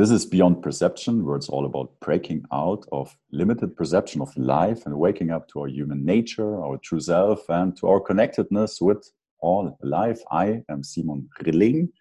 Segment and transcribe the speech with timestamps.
[0.00, 4.86] This is Beyond Perception, where it's all about breaking out of limited perception of life
[4.86, 9.12] and waking up to our human nature, our true self, and to our connectedness with
[9.40, 10.18] all life.
[10.30, 11.92] I am Simon Rilling,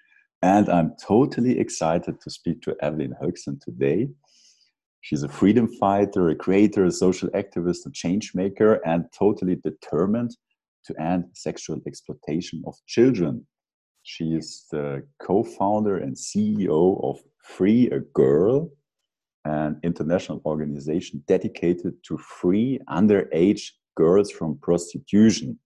[0.41, 4.07] and I'm totally excited to speak to Evelyn Hölsken today.
[5.01, 10.37] She's a freedom fighter, a creator, a social activist, a change maker, and totally determined
[10.85, 13.45] to end sexual exploitation of children.
[14.11, 18.71] She is the co founder and CEO of Free a Girl,
[19.45, 25.59] an international organization dedicated to free underage girls from prostitution.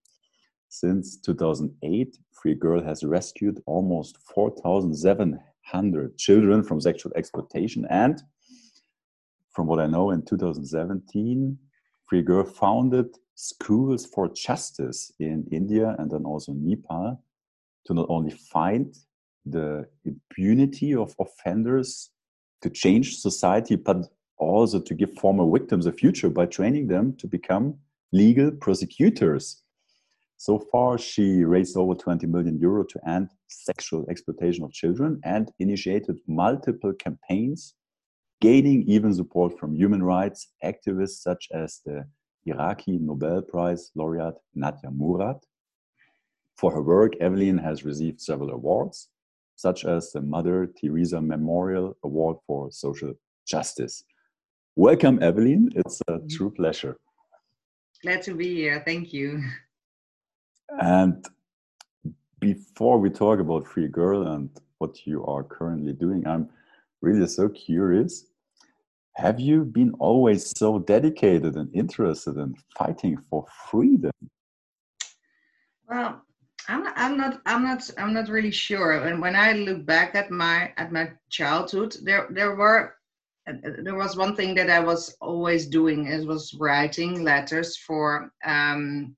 [0.67, 7.87] Since 2008, Free Girl has rescued almost 4,700 children from sexual exploitation.
[7.89, 8.21] And
[9.51, 11.57] from what I know, in 2017,
[12.09, 17.23] Free Girl founded schools for justice in India and then also Nepal
[17.85, 18.95] to not only find
[19.45, 22.11] the impunity of offenders
[22.61, 27.27] to change society, but also to give former victims a future by training them to
[27.27, 27.75] become
[28.11, 29.63] legal prosecutors.
[30.37, 35.51] So far, she raised over 20 million euro to end sexual exploitation of children and
[35.59, 37.75] initiated multiple campaigns,
[38.41, 42.05] gaining even support from human rights activists such as the
[42.45, 45.37] Iraqi Nobel Prize laureate Nadia Murad.
[46.63, 49.09] For her work, Evelyn has received several awards,
[49.57, 53.13] such as the Mother Teresa Memorial Award for Social
[53.45, 54.05] Justice.
[54.77, 55.71] Welcome, Evelyn.
[55.75, 56.95] It's a true pleasure.
[58.01, 58.81] Glad to be here.
[58.85, 59.43] Thank you.
[60.79, 61.25] And
[62.39, 66.47] before we talk about Free Girl and what you are currently doing, I'm
[67.01, 68.27] really so curious.
[69.17, 74.13] Have you been always so dedicated and interested in fighting for freedom?
[75.89, 76.21] Well,
[76.67, 78.93] I'm not, I'm not I'm not I'm not really sure.
[78.93, 82.95] And when I look back at my at my childhood, there there were
[83.45, 86.07] there was one thing that I was always doing.
[86.07, 89.15] It was writing letters for um,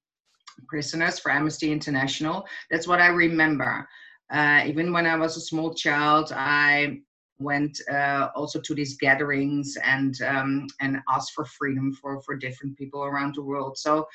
[0.67, 2.45] prisoners for Amnesty International.
[2.72, 3.88] That's what I remember.
[4.31, 7.01] Uh, even when I was a small child, I
[7.38, 12.75] went uh, also to these gatherings and um, and asked for freedom for for different
[12.77, 13.77] people around the world.
[13.77, 14.07] So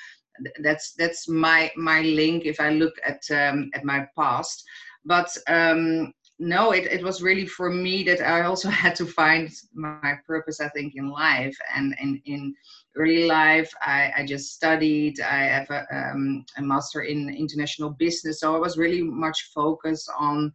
[0.62, 4.64] that's that's my my link if I look at um, at my past.
[5.04, 9.50] But um, no, it, it was really for me that I also had to find
[9.74, 11.56] my purpose, I think, in life.
[11.74, 12.54] And in, in
[12.96, 15.20] early life, I, I just studied.
[15.20, 18.40] I have a, um, a master in international business.
[18.40, 20.52] So I was really much focused on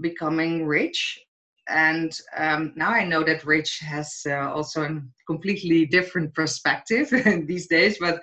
[0.00, 1.20] becoming rich
[1.68, 7.10] and um, now I know that Rich has uh, also a completely different perspective
[7.46, 7.98] these days.
[7.98, 8.20] But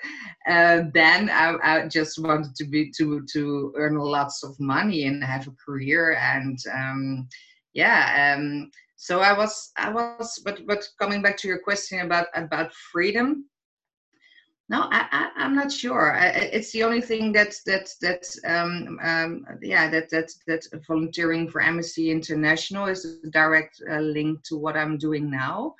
[0.47, 5.23] uh, then I, I, just wanted to be to to earn lots of money and
[5.23, 7.27] have a career, and um,
[7.73, 8.35] yeah.
[8.35, 12.73] Um, so I was I was, but but coming back to your question about about
[12.91, 13.45] freedom,
[14.67, 16.15] no, I, I, am not sure.
[16.15, 21.49] I, it's the only thing that that that um, um, yeah that that that volunteering
[21.49, 25.75] for Amnesty International is a direct uh, link to what I'm doing now.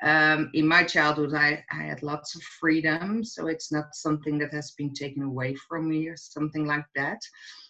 [0.00, 4.54] Um, in my childhood, I, I had lots of freedom, so it's not something that
[4.54, 7.18] has been taken away from me or something like that.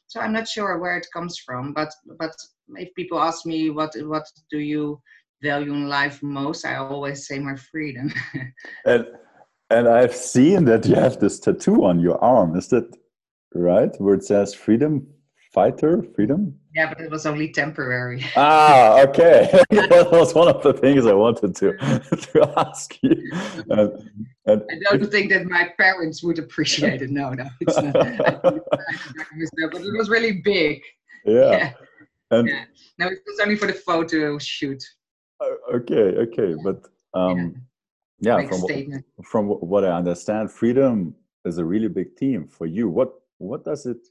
[0.09, 2.35] So I'm not sure where it comes from, but but
[2.77, 5.01] if people ask me what what do you
[5.43, 8.13] value in life most, I always say my freedom.
[8.85, 9.07] and
[9.71, 12.57] and I've seen that you have this tattoo on your arm.
[12.57, 12.97] Is that
[13.55, 13.95] right?
[14.01, 15.07] Where it says freedom
[15.53, 16.55] fighter, freedom?
[16.75, 18.25] Yeah, but it was only temporary.
[18.37, 19.51] ah, okay.
[19.71, 21.73] that was one of the things I wanted to
[22.33, 23.17] to ask you.
[23.71, 24.11] And,
[24.47, 27.11] and I don't think that my parents would appreciate it.
[27.11, 27.93] No, no, it's not.
[28.43, 28.63] but
[29.25, 30.83] it was really big.
[31.25, 31.51] Yeah.
[31.51, 31.73] yeah.
[32.31, 32.65] And yeah.
[32.99, 34.83] No, it was only for the photo shoot.
[35.41, 37.63] Uh, okay, okay, but um,
[38.21, 41.15] yeah from what, from what i understand freedom
[41.49, 42.89] is a really big theme for you.
[42.89, 44.07] What what does it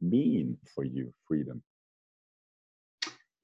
[0.00, 1.62] mean for you freedom?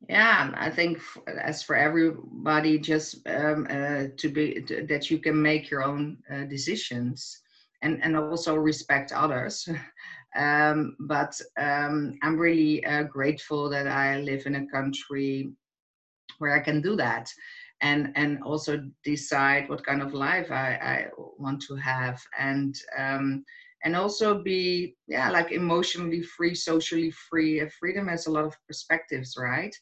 [0.09, 1.01] Yeah i think
[1.41, 6.19] as for everybody just um, uh, to be to, that you can make your own
[6.33, 7.41] uh, decisions
[7.83, 9.69] and and also respect others.
[10.35, 15.53] Um, but um, i'm really uh, grateful that i live in a country
[16.39, 17.31] where i can do that
[17.83, 21.07] and and also decide what kind of life I, I
[21.39, 22.23] want to have.
[22.39, 23.45] And um,
[23.85, 27.69] and also be yeah like emotionally free socially free.
[27.81, 29.75] Freedom has a lot of perspectives right?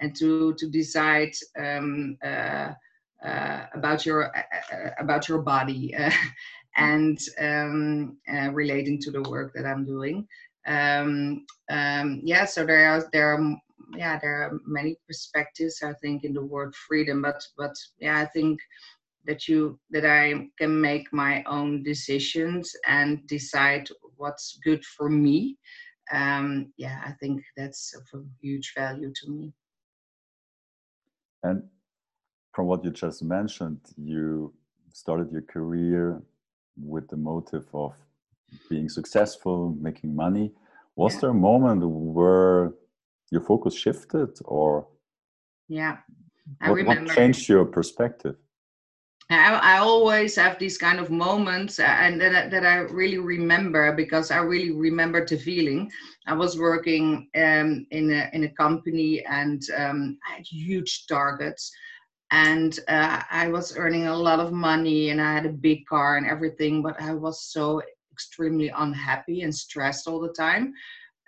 [0.00, 2.72] And to to decide um, uh,
[3.24, 6.12] uh, about your uh, uh about your body uh,
[6.76, 10.26] and um, uh, relating to the work that I'm doing.
[10.66, 13.56] Um, um, yeah so there are there are
[13.96, 18.26] yeah, there are many perspectives I think in the word freedom, but but yeah, I
[18.26, 18.60] think
[19.26, 25.58] that you that I can make my own decisions and decide what's good for me.
[26.12, 29.52] Um, yeah, I think that's of a huge value to me.
[31.42, 31.62] And
[32.54, 34.52] from what you just mentioned, you
[34.92, 36.22] started your career
[36.80, 37.94] with the motive of
[38.68, 40.52] being successful, making money.
[40.96, 41.20] Was yeah.
[41.20, 42.72] there a moment where
[43.30, 44.88] your focus shifted or
[45.68, 45.98] yeah
[46.60, 47.04] I what, remember.
[47.04, 48.36] what changed your perspective
[49.30, 53.92] I, I, always have these kind of moments uh, and that, that I really remember
[53.92, 55.90] because I really remember the feeling.
[56.26, 61.70] I was working um, in, a, in a company and um, I had huge targets
[62.30, 66.16] and uh, I was earning a lot of money and I had a big car
[66.16, 67.82] and everything, but I was so
[68.12, 70.72] extremely unhappy and stressed all the time.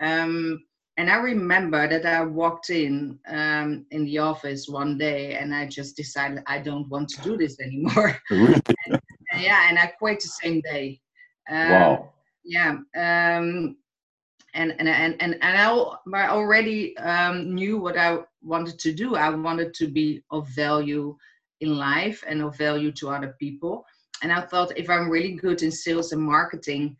[0.00, 0.58] Um,
[0.96, 5.66] and I remember that I walked in um, in the office one day and I
[5.66, 8.18] just decided I don't want to do this anymore.
[8.30, 8.60] Really?
[9.32, 11.00] and, yeah, and I quit the same day.
[11.50, 12.12] Um, wow.
[12.44, 12.70] Yeah.
[12.96, 13.76] Um,
[14.54, 19.14] and, and, and, and, and I, I already um, knew what I wanted to do.
[19.14, 21.16] I wanted to be of value
[21.60, 23.84] in life and of value to other people.
[24.22, 26.96] And I thought if I'm really good in sales and marketing,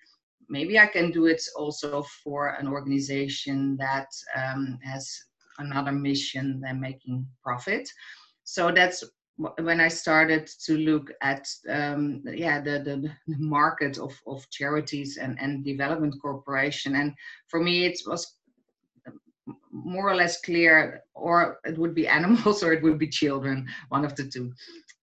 [0.50, 5.08] maybe I can do it also for an organization that um, has
[5.58, 7.88] another mission than making profit.
[8.44, 9.04] So that's
[9.36, 15.16] when I started to look at um, yeah the, the, the market of, of charities
[15.16, 17.14] and, and development cooperation and
[17.48, 18.36] for me it was
[19.72, 24.04] more or less clear or it would be animals or it would be children one
[24.04, 24.52] of the two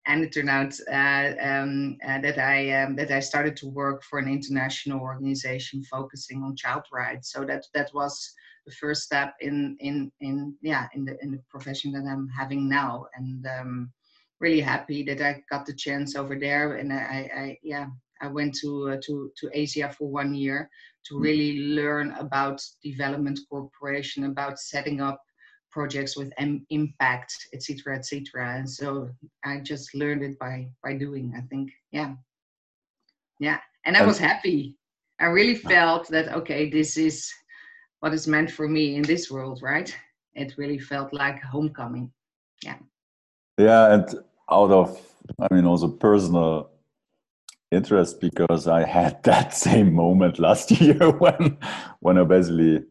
[0.08, 4.04] and it turned out uh, um, uh, that I um, that I started to work
[4.04, 7.32] for an international organization focusing on child rights.
[7.32, 8.34] So that that was
[8.66, 12.70] the first step in in in yeah in the in the profession that I'm having
[12.70, 13.92] now, and um,
[14.40, 16.76] really happy that I got the chance over there.
[16.76, 17.88] And I, I yeah
[18.22, 20.70] I went to uh, to to Asia for one year
[21.06, 25.22] to really learn about development cooperation, about setting up
[25.76, 28.56] projects with M- impact, etc., etc.
[28.58, 29.10] And so
[29.44, 31.34] I just learned it by by doing.
[31.38, 32.14] I think, yeah,
[33.40, 34.78] yeah, and I was happy.
[35.20, 35.70] I really ah.
[35.70, 37.30] felt that okay, this is
[38.00, 39.90] what is meant for me in this world, right?
[40.34, 42.12] It really felt like homecoming.
[42.64, 42.80] Yeah.
[43.58, 44.06] Yeah, and
[44.50, 44.88] out of
[45.44, 46.72] I mean also personal
[47.72, 51.58] interest because I had that same moment last year when
[52.00, 52.86] when I basically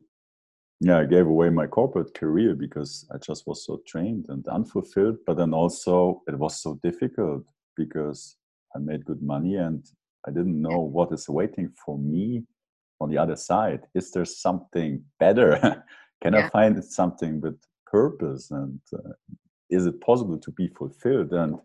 [0.81, 5.19] yeah, I gave away my corporate career because I just was so trained and unfulfilled.
[5.27, 7.45] But then also it was so difficult
[7.77, 8.37] because
[8.75, 9.85] I made good money and
[10.27, 12.45] I didn't know what is waiting for me
[13.01, 13.81] on the other side.
[13.95, 15.59] Is there something better?
[16.23, 16.47] Can yeah.
[16.47, 18.51] I find something with purpose?
[18.51, 19.13] And uh,
[19.71, 21.33] is it possible to be fulfilled?
[21.33, 21.59] And yeah.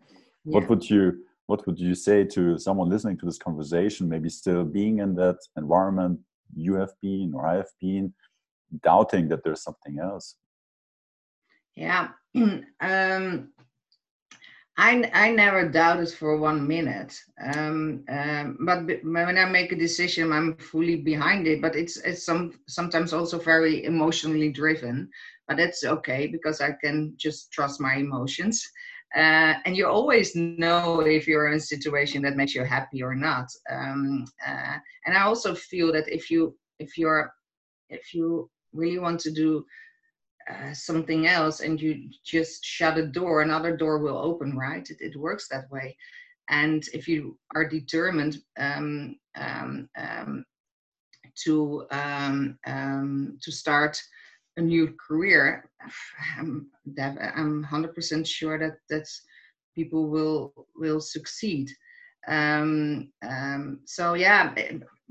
[0.44, 4.62] what would you what would you say to someone listening to this conversation, maybe still
[4.62, 6.20] being in that environment
[6.54, 8.14] you have been or I have been?
[8.82, 10.36] Doubting that there's something else.
[11.76, 12.08] Yeah.
[12.80, 13.50] Um,
[14.80, 17.14] I, I never doubted for one minute.
[17.54, 22.24] Um, um, but when i make a decision i'm fully behind it but it's it's
[22.24, 25.10] some sometimes also very emotionally driven
[25.46, 28.66] but that's okay because i can just trust my emotions.
[29.16, 33.16] Uh, and you always know if you're in a situation that makes you happy or
[33.16, 33.48] not.
[33.68, 37.30] Um, uh, and i also feel that if you if you're
[37.90, 39.64] if you really want to do
[40.50, 44.88] uh, something else and you just shut a door another door will open right?
[44.90, 45.96] It, it works that way.
[46.48, 50.44] And if you are determined um, um, um,
[51.44, 54.00] to um, um, to start
[54.56, 55.70] a new career
[56.38, 59.06] i'm, I'm 100% sure that that
[59.76, 61.70] people will will succeed.
[62.26, 63.12] Um,
[63.84, 64.52] so yeah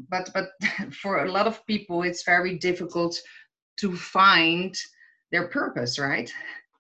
[0.10, 0.50] but but
[1.02, 3.20] for a lot of people it's very difficult
[3.80, 4.76] to find
[5.32, 6.32] their purpose right?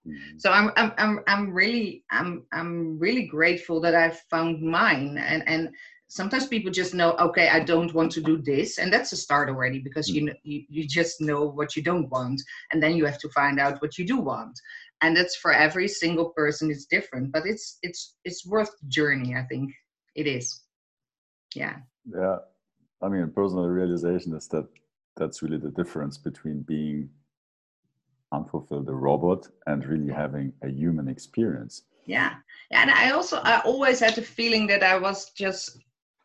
[0.07, 0.37] Mm-hmm.
[0.37, 5.17] so I'm, I'm i'm i'm really i'm i'm really grateful that i found mine.
[5.17, 5.69] And and
[6.07, 8.77] sometimes people just know okay i don't want to do this.
[8.77, 10.37] And that's a start already because you, mm-hmm.
[10.43, 12.41] you you just know what you don't want.
[12.71, 14.57] And then you have to find out what you do want.
[15.01, 17.33] And that's for every single person it's different.
[17.33, 19.71] But it's it's it's worth the journey i think.
[20.15, 20.61] It is.
[21.55, 21.75] Yeah.
[22.05, 22.37] Yeah.
[23.01, 24.65] I mean personal realization is that
[25.19, 27.09] that's really the difference between being
[28.31, 32.35] unfulfilled a robot and really having a human experience yeah
[32.71, 35.77] and i also i always had the feeling that i was just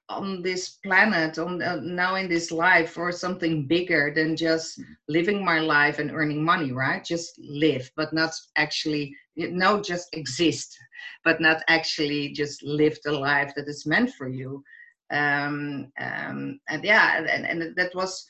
[0.08, 4.92] on this planet, on uh, now in this life, for something bigger than just mm-hmm.
[5.08, 7.02] living my life and earning money, right?
[7.04, 10.76] Just live, but not actually, you know, just exist,
[11.24, 14.62] but not actually just live the life that is meant for you.
[15.10, 18.26] Um, um, and yeah, and, and that was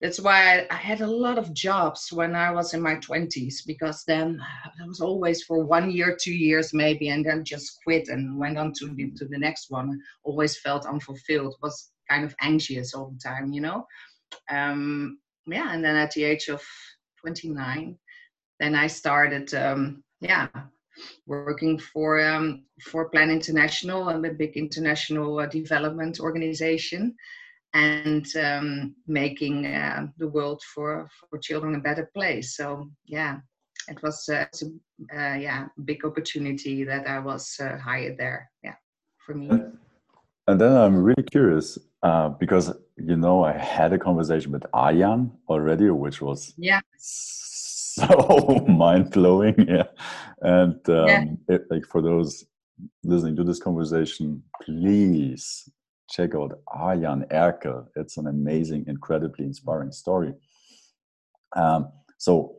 [0.00, 4.04] that's why I, had a lot of jobs when I was in my 20s because
[4.06, 8.38] then I was always for one year, two years maybe, and then just quit and
[8.38, 9.98] went on to the, to the next one.
[10.22, 13.86] Always felt unfulfilled, was kind of anxious all the time, you know.
[14.50, 16.62] Um, yeah, and then at the age of
[17.20, 17.96] 29,
[18.60, 20.48] then I started, um, yeah,
[21.26, 27.14] working for um, for Plan International, a big international uh, development organization
[27.76, 32.56] and um, making uh, the world for for children a better place.
[32.56, 33.40] So yeah,
[33.88, 34.46] it was uh,
[35.12, 38.50] a uh, yeah big opportunity that I was uh, hired there.
[38.62, 38.76] Yeah,
[39.18, 39.50] for me.
[40.48, 45.30] And then I'm really curious uh, because you know I had a conversation with Arjan
[45.48, 49.56] already, which was yeah so mind blowing.
[49.68, 49.88] Yeah,
[50.40, 51.24] and um, yeah.
[51.48, 52.44] It, like for those
[53.04, 55.68] listening to this conversation, please
[56.08, 57.86] check out Arjan Erkel.
[57.96, 60.34] It's an amazing, incredibly inspiring story.
[61.54, 62.56] Um, so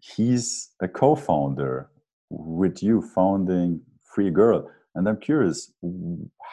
[0.00, 1.90] he's a co-founder
[2.30, 3.80] with you founding
[4.14, 4.70] Free Girl.
[4.94, 5.72] And I'm curious,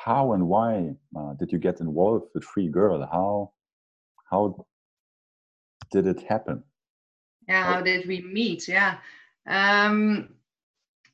[0.06, 3.00] how and why uh, did you get involved with Free Girl?
[3.12, 3.52] How
[4.30, 4.66] how
[5.92, 6.64] did it happen?
[7.48, 8.68] Yeah, how did we meet?
[8.68, 8.98] Yeah.
[9.48, 10.35] Um,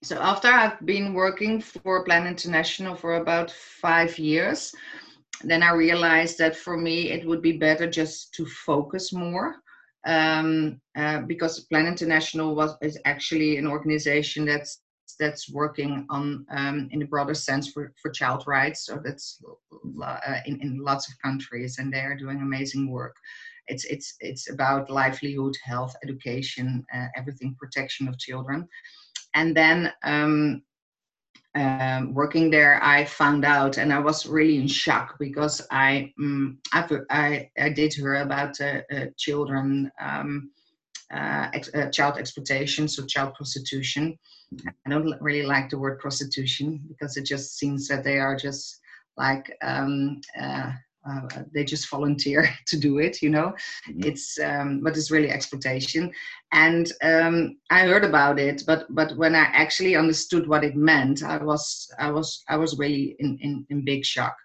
[0.04, 4.74] so after I've been working for Plan International for about five years,
[5.44, 9.56] then I realized that for me it would be better just to focus more
[10.06, 14.82] um, uh, because Plan International was is actually an organization that's
[15.20, 18.86] that's working on um, in a broader sense for, for child rights.
[18.86, 19.44] So that's
[20.04, 23.16] uh, in, in lots of countries, and they are doing amazing work.
[23.68, 28.68] It's it's it's about livelihood, health, education, uh, everything, protection of children
[29.34, 30.64] and then um,
[31.56, 36.60] um, working there, I found out, and I was really in shock because I um,
[36.72, 40.52] I, I did hear about uh, uh, children, um,
[41.14, 44.18] uh, ex- uh, child exploitation, so child prostitution.
[44.86, 48.80] I don't really like the word prostitution because it just seems that they are just
[49.18, 50.22] like um,
[51.10, 53.54] uh, they just volunteer to do it you know?
[53.90, 54.04] Mm-hmm.
[54.04, 56.12] it's um, but it's really exploitation.
[56.52, 61.24] And um, i heard about it but but when i actually understood what it meant
[61.24, 64.36] i was i was i was really in in, in big shock.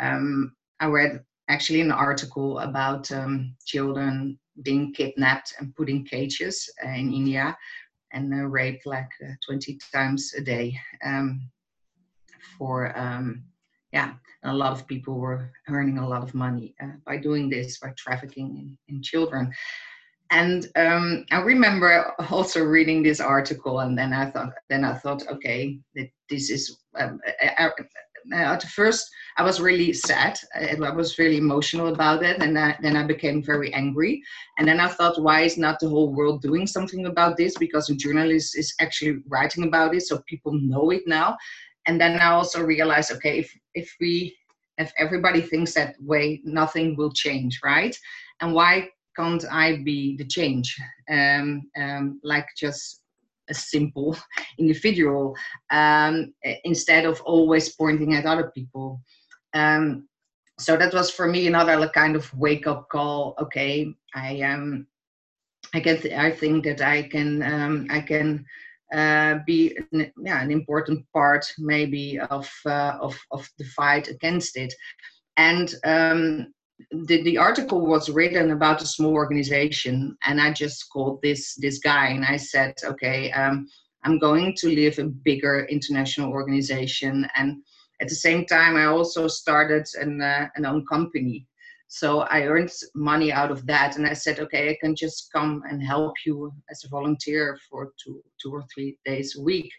[0.00, 6.68] Um, i read actually an article about um, children being kidnapped and put in cages
[6.84, 7.56] uh, in india
[8.12, 11.40] and uh, raped like uh, 20 times a day um,
[12.58, 13.44] for um,
[13.92, 14.12] yeah,
[14.44, 17.92] a lot of people were earning a lot of money uh, by doing this, by
[17.96, 19.52] trafficking in, in children.
[20.30, 25.26] And um, I remember also reading this article, and then I thought, then I thought,
[25.28, 25.78] okay,
[26.28, 26.78] this is.
[26.98, 27.70] Um, I, I,
[28.34, 30.38] at first, I was really sad.
[30.54, 34.22] I, I was really emotional about it, and then I became very angry.
[34.58, 37.56] And then I thought, why is not the whole world doing something about this?
[37.56, 41.36] Because a journalist is actually writing about it, so people know it now
[41.86, 44.36] and then i also realized okay if if we
[44.80, 47.96] if everybody thinks that way nothing will change right?
[48.40, 50.76] And why can't i be the change?
[51.10, 53.02] Um, um, like just
[53.48, 54.16] a simple
[54.58, 55.36] individual
[55.70, 56.32] um,
[56.64, 59.00] instead of always pointing at other people.
[59.54, 60.08] Um,
[60.58, 63.34] so that was for me another kind of wake up call.
[63.38, 64.86] Okay i am um,
[65.74, 68.44] i get i think that i can um, i can
[68.92, 74.56] uh, be an, yeah, an important part maybe of, uh, of, of the fight against
[74.56, 74.72] it.
[75.36, 76.52] And um,
[76.90, 81.78] the, the article was written about a small organization, and I just called this this
[81.78, 83.68] guy and I said, okay, um,
[84.02, 87.62] I'm going to leave a bigger international organization, and
[88.00, 91.46] at the same time, I also started an uh, an own company
[91.92, 95.64] so I earned money out of that, and I said, okay, I can just come
[95.68, 99.72] and help you as a volunteer for two, two or three days a week.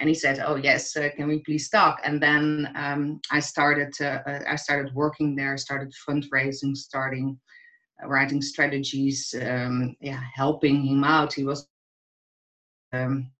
[0.00, 2.00] And he said, oh yes, uh, can we please talk?
[2.02, 4.18] And then um, I started, uh,
[4.48, 7.38] I started working there, started fundraising, starting
[8.02, 11.32] uh, writing strategies, um, yeah, helping him out.
[11.32, 11.68] He was
[12.92, 13.30] um,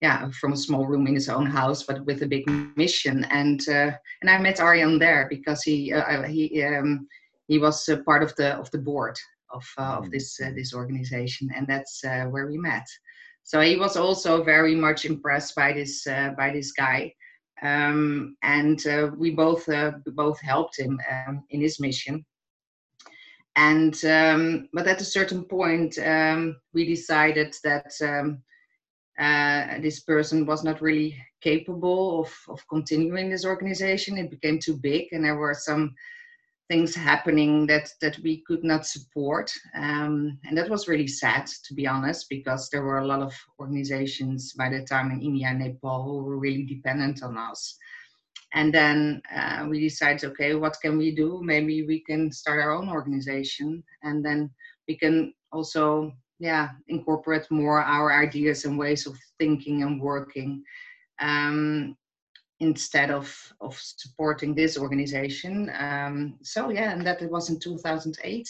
[0.00, 3.24] yeah, from a small room in his own house, but with a big mission.
[3.24, 3.92] And uh,
[4.22, 7.06] and I met Arjan there because he uh, uh he um,
[7.48, 9.16] he was uh, part of the of the board
[9.52, 12.86] of uh, of this uh, this organization, and that's where we met.
[13.42, 17.12] So he was also very much impressed by this by this guy.
[17.62, 22.24] um, and uh, we both uh, both helped him um, in his mission.
[23.56, 28.42] And um, but at a certain point, um, we decided that um,
[29.20, 34.16] uh, this person was not really capable of, of continuing this organization.
[34.16, 35.94] It became too big, and there were some
[36.70, 39.52] things happening that that we could not support.
[39.74, 43.34] Um, and that was really sad to be honest because there were a lot of
[43.58, 47.76] organizations by the time in india and nepal who were really dependent on us.
[48.54, 51.40] And then uh, we decided okay what can we do?
[51.42, 54.50] Maybe we can start our own organization and then
[54.86, 60.64] we can also yeah incorporate more our ideas and ways of thinking and working
[61.20, 61.96] um,
[62.60, 65.70] instead of of supporting this organization.
[65.78, 68.48] Um, so yeah, and that it was in 2008,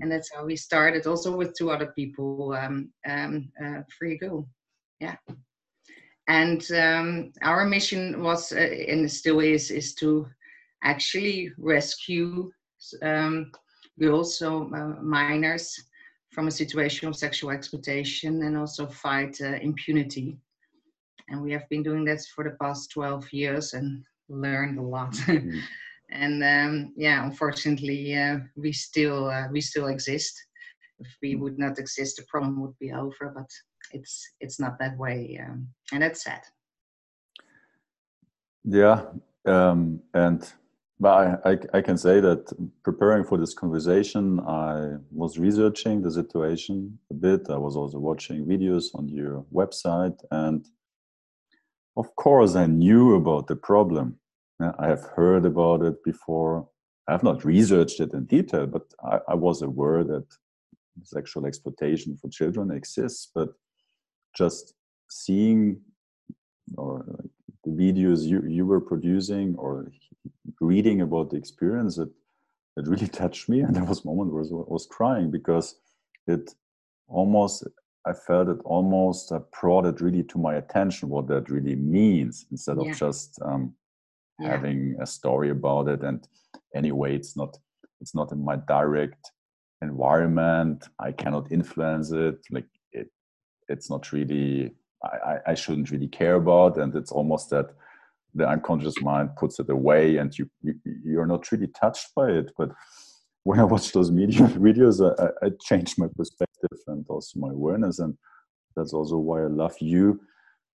[0.00, 1.06] and that's how we started.
[1.06, 4.46] Also with two other people, um, um, uh, Free Go,
[5.00, 5.16] yeah.
[6.28, 10.28] And um, our mission was, uh, and still is, is to
[10.84, 12.52] actually rescue
[13.02, 13.50] um,
[13.98, 15.74] girls, so uh, minors,
[16.40, 20.38] from a situation of sexual exploitation, and also fight uh, impunity.
[21.28, 25.12] And we have been doing this for the past 12 years and learned a lot.
[25.28, 25.58] Mm-hmm.
[26.12, 30.34] and um, yeah unfortunately uh, we still uh, we still exist.
[30.98, 33.50] If we would not exist the problem would be over but
[33.92, 36.42] it's it's not that way um, and that's sad.
[38.64, 38.98] Yeah
[39.44, 40.40] um, and
[41.00, 42.52] but I, I, I, can say that
[42.84, 47.48] preparing for this conversation, I was researching the situation a bit.
[47.48, 50.68] I was also watching videos on your website, and
[51.96, 54.18] of course, I knew about the problem.
[54.60, 56.68] I have heard about it before.
[57.08, 60.26] I have not researched it in detail, but I, I was aware that
[61.02, 63.30] sexual exploitation for children exists.
[63.34, 63.48] But
[64.36, 64.74] just
[65.08, 65.80] seeing
[66.76, 67.04] or
[67.64, 69.90] the videos you, you were producing or
[70.60, 72.08] reading about the experience, it,
[72.76, 73.60] it really touched me.
[73.60, 75.76] And there was a moment where I was crying because
[76.26, 76.54] it
[77.08, 77.66] almost
[78.06, 82.46] I felt it almost uh, brought it really to my attention what that really means
[82.50, 83.74] instead of just um,
[84.38, 84.48] yeah.
[84.48, 86.02] having a story about it.
[86.02, 86.26] And
[86.74, 87.58] anyway, it's not
[88.00, 89.30] it's not in my direct
[89.82, 90.88] environment.
[90.98, 92.38] I cannot influence it.
[92.50, 93.10] Like it,
[93.68, 94.74] it's not really.
[95.02, 97.70] I, I shouldn't really care about, and it's almost that
[98.34, 102.52] the unconscious mind puts it away, and you, you you're not really touched by it,
[102.56, 102.70] but
[103.44, 107.98] when I watch those media videos, I, I, changed my perspective and also my awareness,
[107.98, 108.16] and
[108.76, 110.20] that's also why I love you.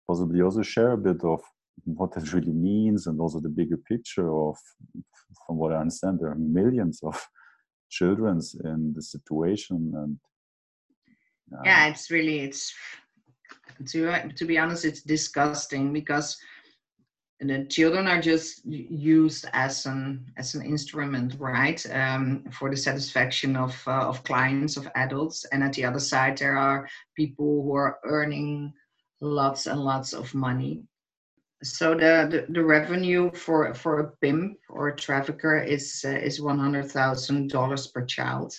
[0.08, 1.42] Possibly also share a bit of
[1.84, 4.58] what that really means, and also the bigger picture of,
[5.46, 7.28] from what I understand, there are millions of
[7.90, 10.18] children in the situation, and
[11.54, 12.74] uh, yeah, it's really it's
[13.88, 16.38] to to be honest, it's disgusting because
[17.40, 21.86] the children are just used as an as an instrument right?
[21.92, 25.46] Um, for the satisfaction of uh, of clients of adults.
[25.52, 28.74] And at the other side there are people who are earning
[29.22, 30.84] lots and lots of money.
[31.64, 36.42] So the the, the revenue for for a pimp or a trafficker is uh, is
[36.42, 38.54] one hundred thousand dollars per child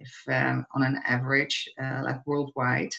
[0.00, 2.92] if um, on an average uh, like worldwide.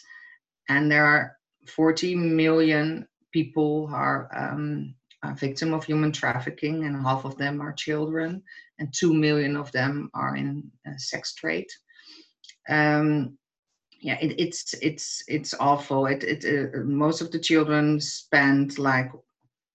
[0.68, 1.36] And there are
[1.68, 7.72] 40 million people are um, a victim of human trafficking, and half of them are
[7.72, 8.42] children,
[8.78, 11.66] and two million of them are in sex trade.
[12.68, 13.38] Um,
[14.00, 16.06] yeah, it, it's it's it's awful.
[16.06, 19.10] It, it uh, most of the children spend like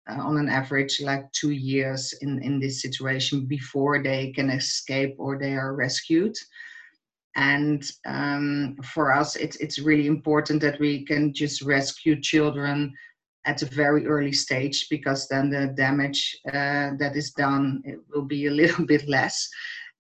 [0.10, 5.16] uh, on an average like two years in in this situation before they can escape
[5.18, 6.36] or they are rescued
[7.36, 12.94] and um, for us it's it's really important that we can just rescue children
[13.46, 17.82] at a very early stage because then the damage uh, that is done
[18.14, 19.50] will be a little bit less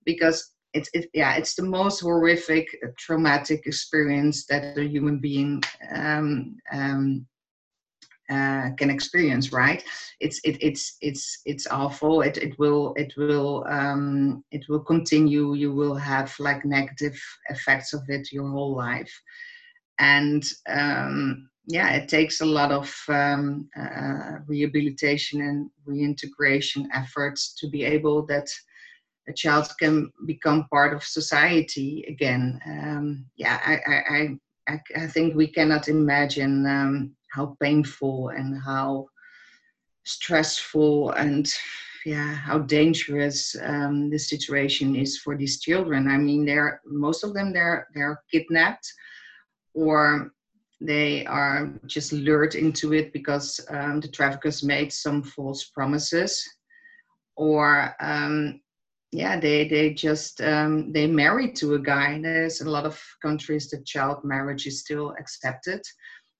[0.06, 5.62] because it's it, yeah it's the most horrific uh, traumatic experience that a human being
[5.96, 7.26] um, um,
[8.32, 9.84] uh, can experience right?
[10.20, 12.22] It's it, it's it's it's awful.
[12.22, 15.54] It, it will it will um, it will continue.
[15.54, 19.13] You will have like negative effects of it your whole life.
[20.00, 27.70] And um, yeah, it takes a lot of um, uh, rehabilitation and reintegration efforts to
[27.70, 28.50] be able that
[29.28, 32.60] a child can become part of society again.
[32.65, 39.08] Um, yeah, I, I, I, I, think we cannot imagine um, how painful and how
[40.04, 41.54] stressful and
[42.06, 46.10] yeah how dangerous um, the situation is for these children.
[46.10, 48.91] I mean, they're most of them they're they're kidnapped
[49.74, 50.32] or
[50.82, 56.44] they are just lured into it because um, the traffickers made some false promises
[57.36, 58.60] or um,
[59.12, 63.70] yeah they they just um, they married to a guy there's a lot of countries
[63.70, 65.82] that child marriage is still accepted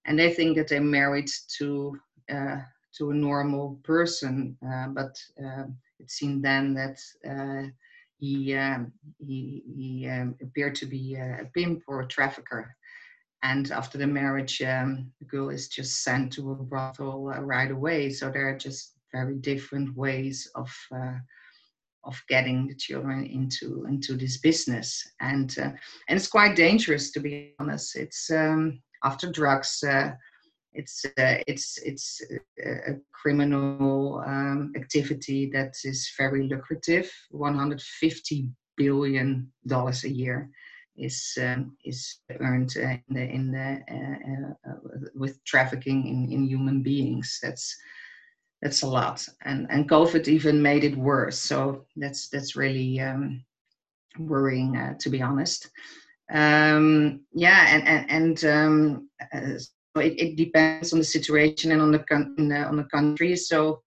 [0.06, 1.98] and they think that they're married to
[2.34, 2.58] uh,
[2.98, 5.64] to a normal person uh, but uh,
[6.00, 7.68] it seemed then that uh,
[8.22, 12.76] he um, he, he um, appeared to be a pimp or a trafficker.
[13.44, 17.72] And after the marriage um, the girl is just sent to a brothel uh, right
[17.72, 18.12] away.
[18.12, 21.18] So there are just very different ways of uh,
[22.04, 25.04] of getting the children into into this business.
[25.20, 25.72] And uh,
[26.08, 27.96] and it's quite dangerous to be honest.
[27.96, 30.12] It's um, after drugs uh,
[30.74, 32.22] it's uh, it's it's
[32.64, 37.12] a criminal um, activity that is very lucrative.
[37.32, 40.50] 150 billion dollars a year
[40.98, 44.76] is um, is earned uh, in the in the uh, uh,
[45.14, 47.40] with trafficking in, in human beings.
[47.44, 47.76] That's
[48.62, 49.28] that's a lot.
[49.44, 51.38] And and covid even made it worse.
[51.38, 53.44] So that's that's really um,
[54.20, 55.70] worrying uh, to be honest
[56.32, 61.82] um, yeah and and, and um, uh, so it, it, depends on the situation and
[61.82, 62.04] on the,
[62.38, 63.36] the on the country.
[63.36, 63.82] So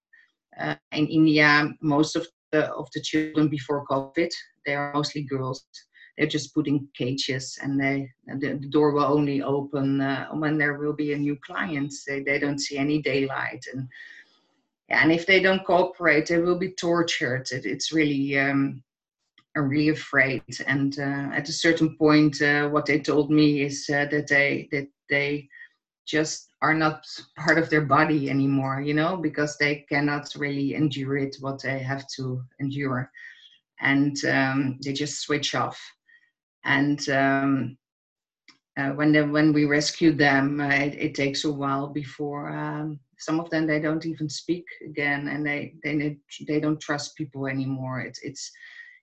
[0.60, 4.30] uh, in india most of the of the children before covid
[4.64, 5.66] they are mostly girls.
[6.16, 10.58] They're just put in cages and they the, the door will only open uh, when
[10.58, 11.92] there will be a new client.
[12.06, 13.88] They, they don't see any daylight and
[14.90, 17.48] and if they don't cooperate, they will be tortured.
[17.50, 18.82] It, it's really, um,
[19.56, 20.42] I'm really afraid.
[20.66, 24.68] And uh, at a certain point, uh, what they told me is uh, that they
[24.72, 25.48] that they
[26.06, 27.04] just are not
[27.38, 31.78] part of their body anymore, you know, because they cannot really endure it what they
[31.78, 33.10] have to endure,
[33.80, 35.80] and um, they just switch off.
[36.64, 37.76] And um,
[38.76, 42.98] uh, when the, when we rescue them, uh, it, it, takes a while before um,
[43.18, 46.16] some of them they don't even speak again, and they they
[46.48, 48.00] they don't trust people anymore.
[48.00, 48.50] It's it's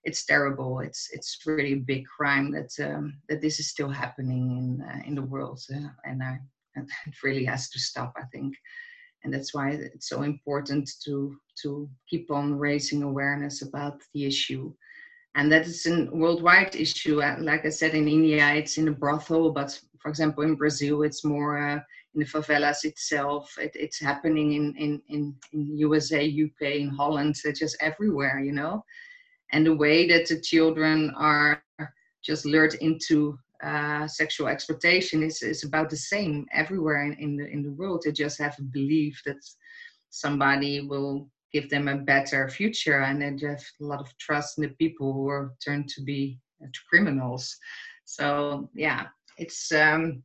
[0.04, 0.80] it's terrible.
[0.80, 5.02] It's it's really a big crime that um, that this is still happening in uh,
[5.06, 5.60] in the world,
[6.04, 6.38] and I,
[6.76, 8.12] it really has to stop.
[8.16, 8.54] I think,
[9.24, 14.72] and that's why it's so important to to keep on raising awareness about the issue
[15.34, 17.22] and that is a worldwide issue.
[17.22, 21.02] Uh, like I said, in India, it's in a brothel, but for example, in Brazil,
[21.02, 21.80] it's more uh,
[22.14, 23.54] in the favelas itself.
[23.58, 28.52] It, it's happening in, in, in, in USA, UK, in Holland, it's just everywhere, you
[28.52, 28.84] know.
[29.52, 31.62] And the way that the children are
[32.24, 37.46] just lured into uh, sexual exploitation is, is about the same everywhere in, in the
[37.46, 38.02] in the world.
[38.04, 39.38] They just have a belief that
[40.10, 44.64] somebody will give them a better future and then have a lot of trust in
[44.64, 47.56] the people who are turned to be uh, criminals
[48.04, 49.06] so yeah
[49.38, 50.22] it's um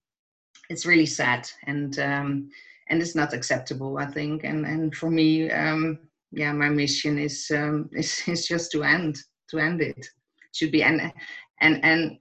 [0.70, 2.50] it's really sad and um
[2.90, 6.00] and it's not acceptable i think and and for me um
[6.32, 9.18] yeah my mission is um is, is just to end
[9.50, 9.98] to end it.
[9.98, 10.08] it
[10.54, 11.14] should be and
[11.62, 12.18] and and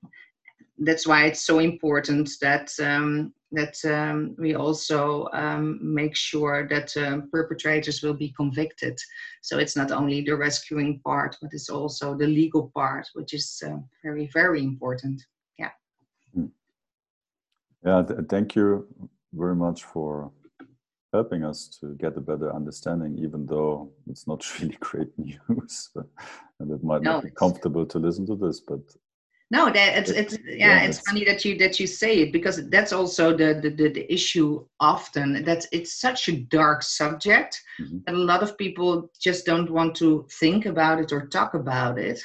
[0.79, 6.97] that's why it's so important that um that um, we also um, make sure that
[6.97, 8.99] uh, perpetrators will be convicted.
[9.43, 13.63] So it's not only the rescuing part, but it's also the legal part, which is
[13.67, 15.23] uh, very, very important.
[15.59, 15.71] Yeah.
[16.35, 16.47] Hmm.
[17.85, 18.87] Yeah, th thank you
[19.33, 20.31] very much for
[21.17, 25.91] helping us to get a better understanding, even though it's not really great news.
[26.61, 28.81] and it might no, not be comfortable to listen to this, but
[29.51, 32.93] no that it's it's yeah, it's funny that you that you say it because that's
[32.93, 37.99] also the the, the, the issue often that it's such a dark subject mm-hmm.
[38.07, 41.97] that a lot of people just don't want to think about it or talk about
[41.99, 42.21] it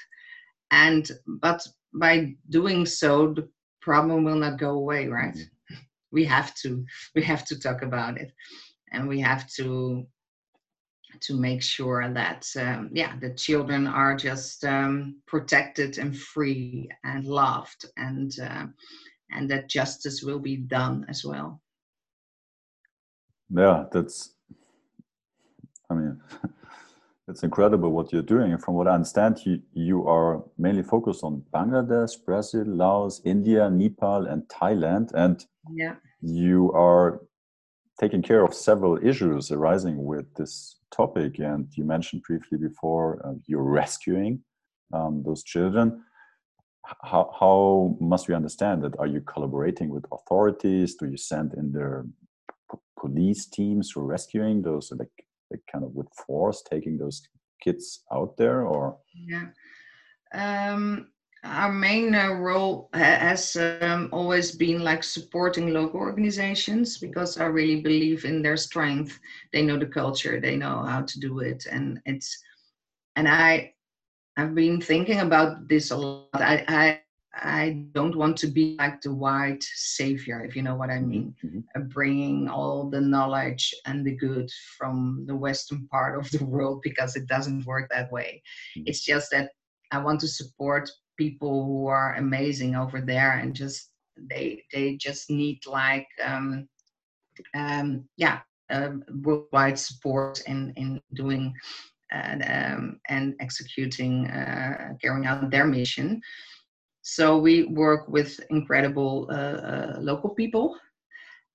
[0.71, 1.61] and but
[1.93, 3.47] by doing so the
[3.81, 5.75] problem will not go away right mm-hmm.
[6.11, 8.31] we have to we have to talk about it
[8.91, 10.05] and we have to
[11.19, 17.25] to make sure that um, yeah the children are just um, protected and free and
[17.25, 18.65] loved and uh,
[19.31, 21.61] and that justice will be done as well.
[23.49, 24.33] Yeah that's
[25.89, 26.21] i mean
[27.27, 28.53] it's incredible what you're doing.
[28.53, 33.69] And from what i understand you you are mainly focused on bangladesh brazil laos india
[33.69, 35.11] nepal and thailand.
[35.13, 35.95] And yeah.
[36.21, 37.21] you are
[38.01, 41.39] taking care of several issues arising with this topic.
[41.39, 44.41] And you mentioned briefly before uh, you're rescuing
[44.91, 46.03] um, those children.
[47.03, 48.97] How, how must we understand that?
[48.97, 50.95] Are you collaborating with authorities?
[50.95, 52.05] Do you send in their
[52.99, 55.11] police teams are rescuing those, like,
[55.51, 57.21] like kind of with force taking those
[57.63, 58.97] kids out there, or?
[59.13, 59.47] Yeah.
[60.33, 61.11] Um,
[61.43, 67.81] our main uh, role has um, always been like supporting local organizations because I really
[67.81, 69.19] believe in their strength.
[69.51, 72.37] They know the culture, they know how to do it, and it's
[73.15, 73.73] and I
[74.37, 76.29] I've been thinking about this a lot.
[76.35, 77.01] I I
[77.33, 81.33] I don't want to be like the white savior, if you know what I mean,
[81.43, 81.59] mm-hmm.
[81.75, 86.81] uh, bringing all the knowledge and the good from the western part of the world
[86.83, 88.43] because it doesn't work that way.
[88.77, 88.83] Mm-hmm.
[88.87, 89.51] It's just that
[89.91, 95.29] I want to support people who are amazing over there and just they they just
[95.29, 96.67] need like um,
[97.55, 98.39] um, yeah
[99.23, 101.53] worldwide support in in doing
[102.11, 106.21] and um, and executing uh, carrying out their mission.
[107.03, 110.77] So we work with incredible uh, uh, local people.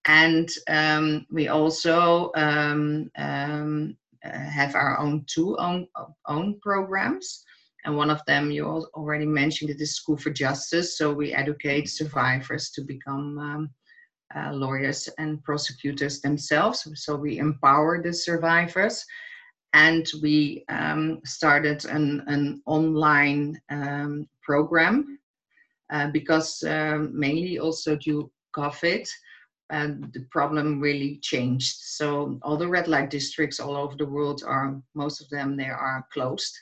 [0.07, 5.89] And um, we also um, um, uh, have our own two own,
[6.29, 7.45] own programs
[7.87, 10.99] and one of them you already mentioned it is School for Justice.
[10.99, 13.71] So we educate survivors to become um,
[14.35, 16.87] uh, lawyers and prosecutors themselves.
[16.95, 19.05] So we empower the survivors.
[19.73, 25.21] And we um, started an, an online um, program
[25.93, 29.07] uh, because um, mainly also due COVID,
[29.71, 31.77] the problem really changed.
[31.83, 35.69] So all the red light districts all over the world are most of them they
[35.69, 36.57] are closed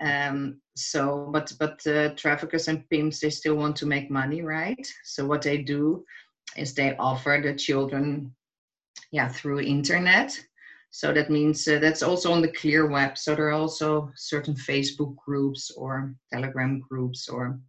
[0.00, 4.86] um, so, but but uh, traffickers and pimps they still want to make money, right?
[5.04, 6.04] So what they do
[6.56, 8.34] is they offer the children,
[9.12, 10.38] yeah, through internet.
[10.90, 13.16] So that means uh, that's also on the Clear web.
[13.16, 17.60] So there are also certain Facebook groups or Telegram groups or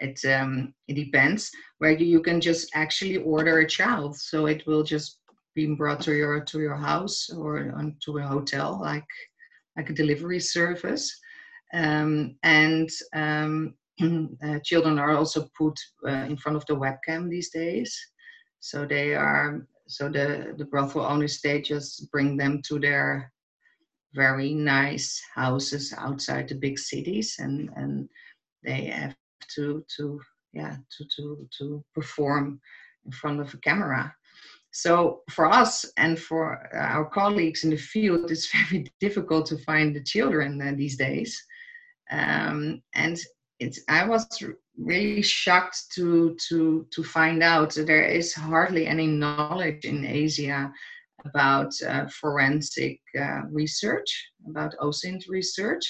[0.00, 4.16] it um, it depends where you, you can just actually order a child.
[4.16, 5.18] So it will just
[5.54, 7.72] be brought to your to your house or
[8.04, 9.04] to a hotel like
[9.76, 11.20] like a delivery service
[11.72, 17.50] um, and um, uh, children are also put uh, in front of the webcam these
[17.50, 17.96] days.
[18.60, 23.32] So they are so the the brothel owners they just bring them to their
[24.14, 28.08] very nice houses outside the big cities, and and
[28.62, 29.16] they have
[29.54, 30.20] to to
[30.52, 32.60] yeah to to to perform
[33.04, 34.14] in front of a camera.
[34.72, 39.94] So for us and for our colleagues in the field, it's very difficult to find
[39.94, 41.42] the children uh, these days
[42.12, 43.18] um, and
[43.58, 44.26] it's I was
[44.78, 50.72] really shocked to to to find out that there is hardly any knowledge in Asia
[51.24, 54.10] about uh, forensic uh, research,
[54.48, 55.84] about OSINT research,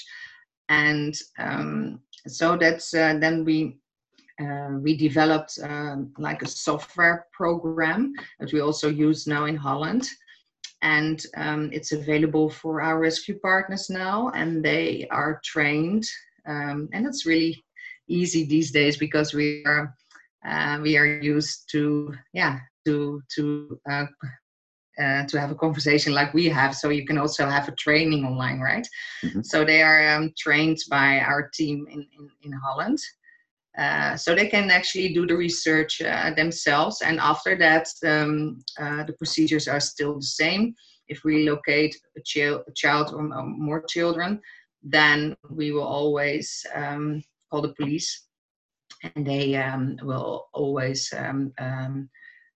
[0.69, 3.77] and um, so that's uh, then we.
[4.41, 10.07] Uh, we developed um, like a software program that we also use now in Holland,
[10.83, 16.05] and um, it's available for our rescue partners now and they are trained
[16.45, 17.63] um, and it's really
[18.09, 19.95] easy these days because we are
[20.45, 24.05] uh, we are used to yeah to to uh,
[25.01, 26.75] uh, to have a conversation like we have.
[26.75, 28.87] So you can also have a training online right?
[29.23, 29.41] Mm-hmm.
[29.41, 32.99] so they are um, trained by our team in in, in holland
[33.77, 37.01] uh, so they can actually do the research uh, themselves.
[37.01, 40.75] And after that um, uh, the procedures are still the same.
[41.07, 42.21] If we locate a,
[42.53, 44.39] a child or more children
[44.83, 48.25] then we will always um, call the police.
[49.15, 52.09] And they um, will always um, um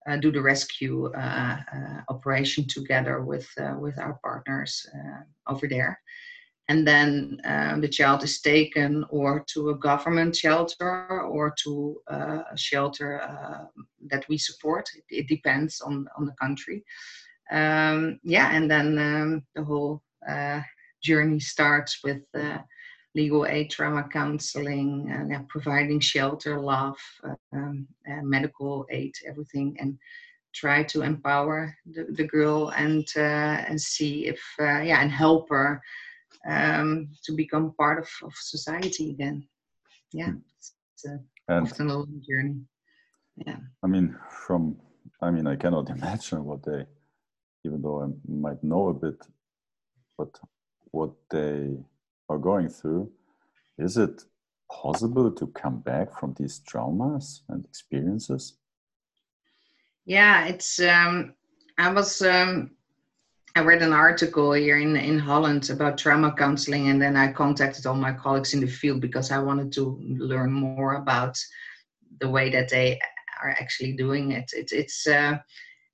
[0.07, 4.85] uh, do the rescue uh, uh, operation together with with our partners
[5.47, 5.99] over there
[6.69, 12.41] and then um, the child is taken or to a government shelter or to uh,
[12.51, 13.65] a shelter uh,
[14.09, 14.89] that we support.
[14.95, 16.83] It, it, depends on on the country.
[17.51, 20.61] Um, yeah, and then um, the whole uh,
[21.01, 22.57] journey starts with uh,
[23.15, 26.97] legal aid, trauma counseling, providing shelter, love,
[27.53, 27.87] um,
[28.23, 29.97] medical aid, everything, and
[30.53, 35.81] try to empower the, the girl and and see if yeah and help her
[36.47, 39.47] um, to become part of, of society again.
[40.13, 40.37] Yeah, hmm.
[40.57, 42.61] it's, it's a, and, often a long journey.
[43.35, 43.57] Yeah.
[43.83, 44.77] I mean, from
[45.21, 46.85] I mean, I cannot imagine what they,
[47.65, 49.21] even though I might know a bit,
[50.17, 50.29] but
[50.91, 51.77] what they
[52.29, 53.11] are going through.
[53.77, 54.23] Is it
[54.71, 58.57] possible to come back from these traumas and experiences?
[60.05, 60.79] Yeah, it's.
[60.79, 61.33] Um,
[61.77, 62.71] I was um,
[63.57, 67.87] I read an article here in, in Holland about trauma counseling, and then I contacted
[67.87, 71.35] all my colleagues in the field because I wanted to learn more about
[72.19, 72.99] the way that they
[73.41, 74.51] are actually doing it.
[74.53, 75.39] it it's uh,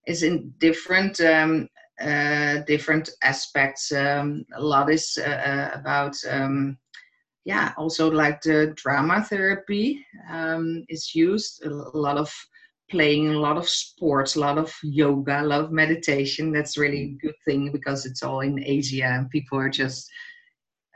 [0.04, 1.70] it's in different um,
[2.02, 3.94] uh, different aspects.
[3.94, 6.78] Um, a lot is uh, uh about um,
[7.46, 11.66] yeah, also like the drama therapy um, is used.
[11.66, 12.30] A lot of
[12.90, 16.52] playing, a lot of sports, a lot of yoga, a lot of meditation.
[16.52, 20.10] That's really a good thing because it's all in Asia and people are just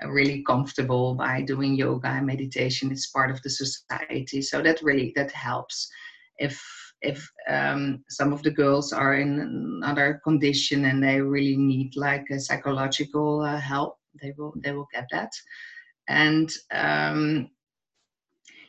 [0.04, 2.92] uh, really comfortable by doing yoga and meditation.
[2.92, 5.90] It's part of the society, so that really that helps.
[6.38, 6.62] If
[7.02, 12.26] if um, some of the girls are in another condition and they really need like
[12.32, 15.32] a psychological uh, help, they will they will get that.
[16.08, 17.50] And um,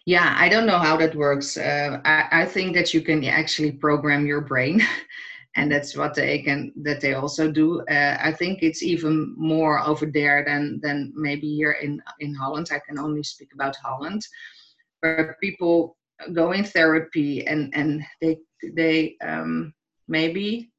[0.08, 1.58] yeah, I don't know how that works.
[1.58, 4.80] Uh, I, I think that you can actually program your brain.
[5.56, 9.80] and that's what they can that they also do uh, i think it's even more
[9.80, 14.22] over there than than maybe here in in holland i can only speak about holland
[15.00, 15.96] where people
[16.34, 18.36] go in therapy and and they
[18.76, 19.72] they um
[20.06, 20.70] maybe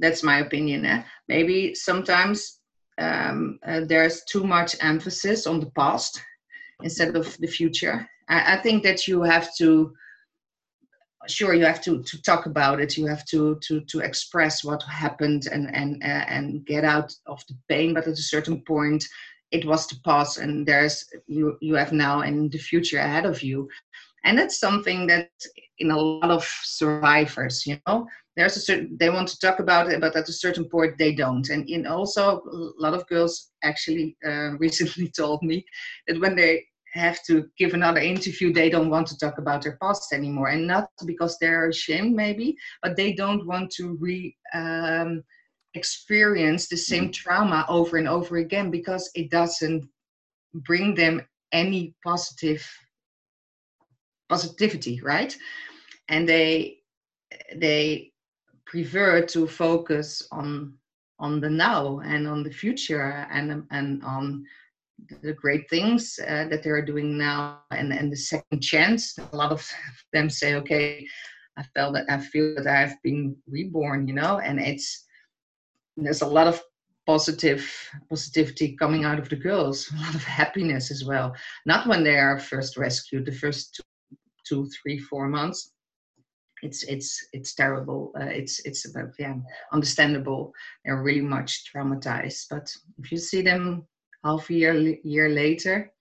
[0.00, 1.02] that's my opinion eh?
[1.28, 2.58] maybe sometimes
[2.98, 6.20] um, uh, there's too much emphasis on the past
[6.82, 9.92] instead of the future I, I think that you have to
[11.28, 12.96] sure you have to to talk about it.
[12.96, 17.44] You have to to to express what happened and and uh, and get out of
[17.48, 17.94] the pain.
[17.94, 19.04] But at a certain point
[19.50, 23.42] it was the past and there's you you have now and the future ahead of
[23.42, 23.68] you.
[24.24, 25.30] And that's something that
[25.78, 29.90] in a lot of survivors you know there's a certain they want to talk about
[29.90, 31.48] it but at a certain point they don't.
[31.50, 35.64] And in also a lot of girls actually uh, recently told me
[36.06, 38.52] that when they have to give another interview.
[38.52, 40.48] They don't want to talk about their past anymore.
[40.48, 45.22] And not because they're ashamed maybe but they don't want to re um,
[45.74, 47.10] experience the same mm-hmm.
[47.12, 49.84] trauma over and over again because it doesn't
[50.54, 51.20] bring them
[51.52, 52.66] any positive
[54.28, 55.36] positivity right?
[56.08, 56.78] And they
[57.56, 58.12] they
[58.66, 60.74] prefer to focus on
[61.18, 64.44] on the now and on the future and and on
[65.22, 69.16] the great things uh, that they're doing now and, and the second chance.
[69.32, 69.68] A lot of
[70.12, 71.06] them say okay
[71.58, 74.38] i felt that i feel that i've been reborn you know?
[74.38, 75.04] And it's
[75.96, 76.62] there's a lot of
[77.06, 77.64] positive
[78.10, 81.34] positivity coming out of the girls a lot of happiness as well.
[81.64, 85.72] Not when they are first rescued the first two, two three four months.
[86.62, 88.12] It's it's it's terrible.
[88.20, 89.36] Uh, it's it's about yeah
[89.72, 90.52] understandable.
[90.84, 92.44] They're really much traumatized.
[92.50, 93.86] But if you see them
[94.24, 95.92] half a year year later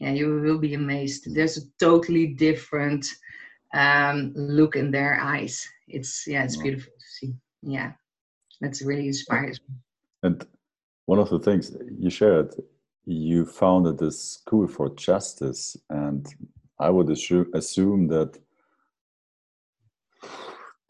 [0.00, 1.34] yeah you will be amazed.
[1.34, 3.06] There's a totally different
[3.74, 5.66] um, look in their eyes.
[5.88, 7.34] It's yeah it's beautiful to see.
[7.62, 7.92] Yeah.
[8.60, 9.76] That's really inspires me
[10.22, 10.46] and
[11.04, 12.54] one of the things you shared
[13.04, 16.26] you founded this school for justice and
[16.80, 18.36] i would assume, assume that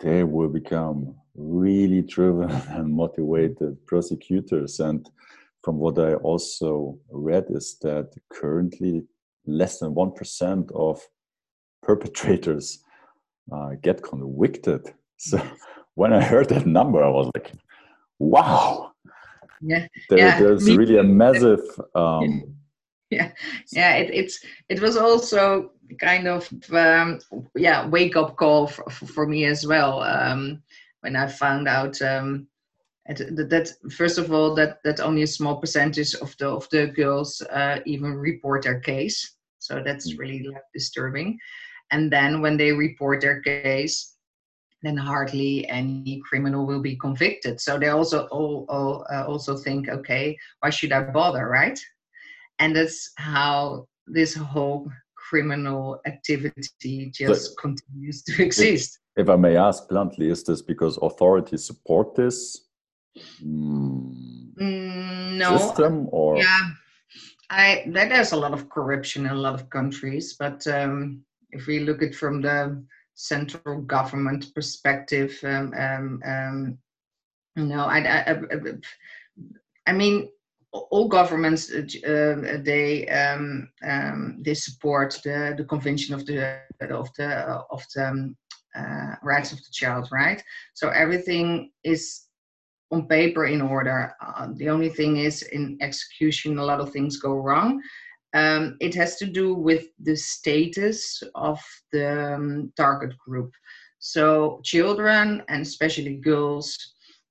[0.00, 4.80] they will become really driven and motivated prosecutors.
[4.80, 5.08] And
[5.66, 9.02] from what I also read is that currently
[9.46, 11.02] less than 1% of
[11.82, 12.84] perpetrators
[13.50, 14.94] uh, get convicted.
[15.16, 15.42] So
[15.96, 17.50] when I heard that number, I was like,
[18.20, 18.92] wow.
[19.60, 19.88] Yeah.
[20.08, 21.64] There, yeah there's really a massive.
[21.96, 22.54] Um,
[23.10, 23.32] yeah.
[23.72, 23.96] Yeah.
[23.96, 27.18] It, it's, it was also kind of, um,
[27.56, 30.04] yeah, wake up call for, for me as well.
[30.04, 30.62] Um,
[31.00, 32.46] when I found out, um,
[33.08, 36.88] that, that first of all that that only a small percentage of the of the
[36.88, 39.36] girls uh, even report their case.
[39.58, 40.18] So that's mm.
[40.18, 41.38] really like, disturbing.
[41.90, 44.16] And then when they report their case
[44.82, 47.60] then hardly any criminal will be convicted.
[47.60, 51.78] So they also all, all uh, also think okay why should i bother right?
[52.58, 59.00] And that's how this whole criminal activity just but continues to exist.
[59.16, 62.65] if, if i may ask bluntly is this because authorities support this
[63.42, 65.56] mm, no.
[65.58, 66.70] System or yeah.
[67.50, 71.80] I there's a lot of corruption in a lot of countries but um, if we
[71.80, 72.82] look at from the
[73.14, 76.78] central government perspective um, um, um
[77.56, 78.38] no I, I, I,
[79.86, 80.28] I mean
[80.72, 87.08] all governments uh, uh they um, um, they support the, the convention of the of
[87.14, 87.28] the
[87.70, 88.36] of the um,
[88.76, 90.42] uh, rights of the child right?
[90.74, 92.25] So everything is
[92.90, 94.14] on paper in order.
[94.24, 97.80] Uh, the only thing is in execution, a lot of things go wrong.
[98.34, 101.60] Um, it has to do with the status of
[101.92, 103.52] the um, target group.
[103.98, 106.76] So children and especially girls,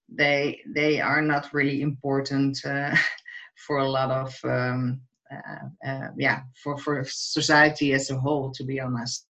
[0.10, 2.96] they they are not really important uh,
[3.68, 5.02] for a lot of um,
[5.32, 8.52] uh, uh, yeah for for society as a whole.
[8.52, 9.28] To be honest.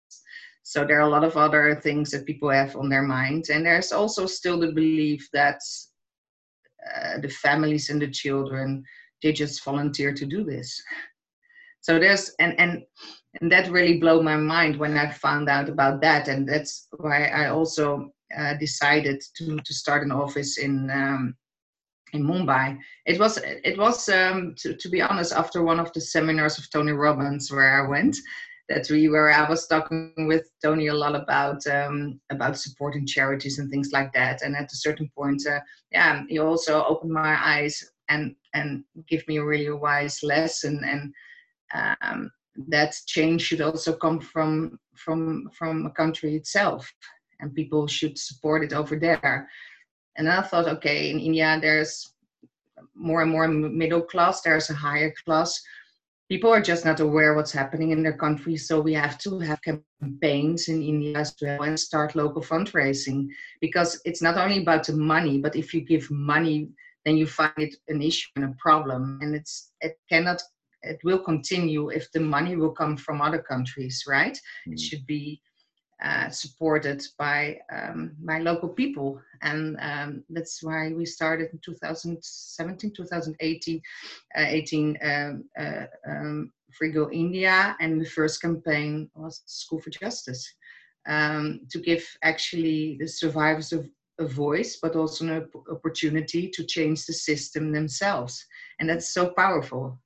[0.63, 3.63] So there are a lot of other things that people have on their mind, and
[3.65, 5.59] there's also still the belief that
[6.93, 8.83] uh, the families and the children
[9.23, 10.81] they just volunteer to do this
[11.85, 12.83] so there's and and
[13.39, 17.25] and that really blew my mind when I found out about that, and that's why
[17.27, 21.35] I also uh, decided to to start an office in um,
[22.13, 22.79] in Mumbai.
[23.05, 26.71] It was it was um, to to be honest after one of the seminars of
[26.71, 28.17] Tony Robbins where I went.
[28.67, 33.59] That we where I was talking with Tony a lot about um, about supporting charities
[33.59, 34.41] and things like that.
[34.41, 35.59] And at a certain point, uh,
[35.91, 40.81] yeah, he also opened my eyes and and give me a really wise lesson.
[40.83, 41.13] And
[42.01, 42.31] um,
[42.69, 46.91] that change should also come from from from a country itself.
[47.39, 49.47] And people should support it over there.
[50.17, 52.15] And i thought okay in india there's
[52.95, 55.61] more and more middle class there's a higher class
[56.29, 59.59] people are just not aware what's happening in their country so we have to have
[59.61, 63.27] campaigns in india as well and start local fundraising
[63.61, 66.69] because it's not only about the money but if you give money
[67.05, 70.41] then you find it an issue and a problem and it's it cannot
[70.85, 74.39] it will continue if the money will come from other countries, right?
[74.67, 74.73] Mm.
[74.73, 75.41] It should be
[76.03, 82.91] uh, supported by um, by local people, and um, that's why we started in 2017,
[82.95, 83.81] 2018,
[84.37, 89.89] uh, 18, um, uh, um, Free Girl India, and the first campaign was School for
[89.89, 90.53] Justice
[91.07, 93.87] um, to give actually the survivors of
[94.19, 98.45] a voice, but also an opportunity to change the system themselves,
[98.79, 99.99] and that's so powerful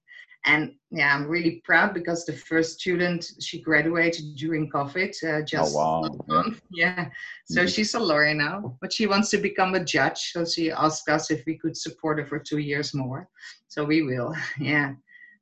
[0.45, 5.75] and yeah i'm really proud because the first student she graduated during covid uh, just
[5.75, 6.43] oh, wow.
[6.71, 7.09] yeah.
[7.45, 7.67] so mm-hmm.
[7.67, 10.31] she's a lawyer now but she wants to become a judge.
[10.31, 13.29] So she asked us if we could support her for two years more.
[13.67, 14.35] So we will.
[14.59, 14.93] Yeah.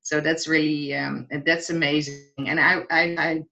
[0.01, 2.47] So that's really um, that's amazing.
[2.47, 3.43] And i i, I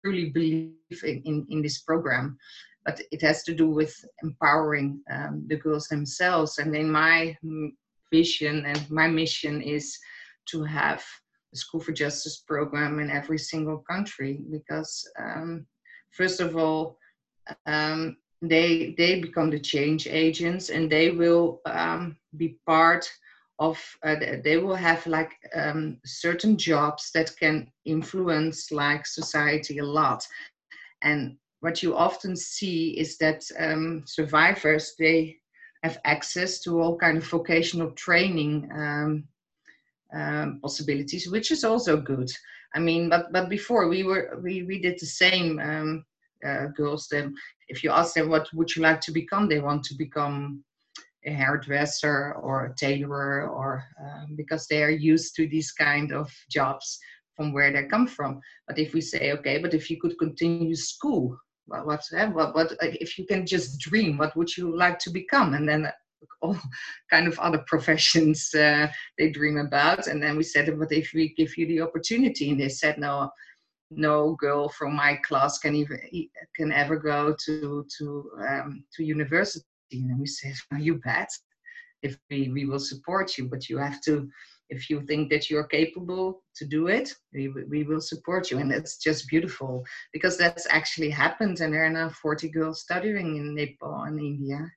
[0.00, 2.38] truly believe in, in, in this program
[2.84, 6.58] but it has to do with empowering um, the girls themselves.
[6.58, 7.34] And in my
[8.12, 9.98] vision and my mission is
[10.46, 11.04] to have
[11.52, 15.66] a School for Justice program in every single country because, um,
[16.10, 16.98] first of all,
[17.66, 23.10] um, they they become the change agents and they will um, be part
[23.58, 29.84] of uh, they will have like um, certain jobs that can influence like society a
[29.84, 30.26] lot.
[31.02, 35.36] And what you often see is that um, survivors they
[35.82, 38.68] have access to all kind of vocational training
[40.12, 42.30] um, possibilities, which is also good.
[42.74, 45.58] I mean, but but before we were we we did the same.
[45.58, 46.04] Um,
[46.44, 47.34] uh, girls, them
[47.68, 50.62] if you ask them what would you like to become, they want to become
[51.26, 56.30] a hairdresser or a tailor, or um, because they are used to these kind of
[56.50, 56.98] jobs
[57.34, 58.40] from where they come from.
[58.68, 61.36] But if we say, okay, but if you could continue school,
[61.66, 65.54] what, what, what, what if you can just dream, what would you like to become?
[65.54, 65.90] And then
[66.42, 66.56] all
[67.10, 70.06] kind of other professions uh, they dream about.
[70.06, 73.30] And then we said, but if we give you the opportunity, and they said, no,
[73.90, 75.98] no girl from my class can even
[76.56, 79.64] can ever go to to um, to university.
[79.92, 81.30] And we said, oh, you bet.
[82.02, 84.28] If we, we will support you, but you have to
[84.70, 88.58] if you think that you're capable to do it, we, we will support you.
[88.58, 91.60] And that's just beautiful because that's actually happened.
[91.60, 94.70] And there are now 40 girls studying in Nepal and India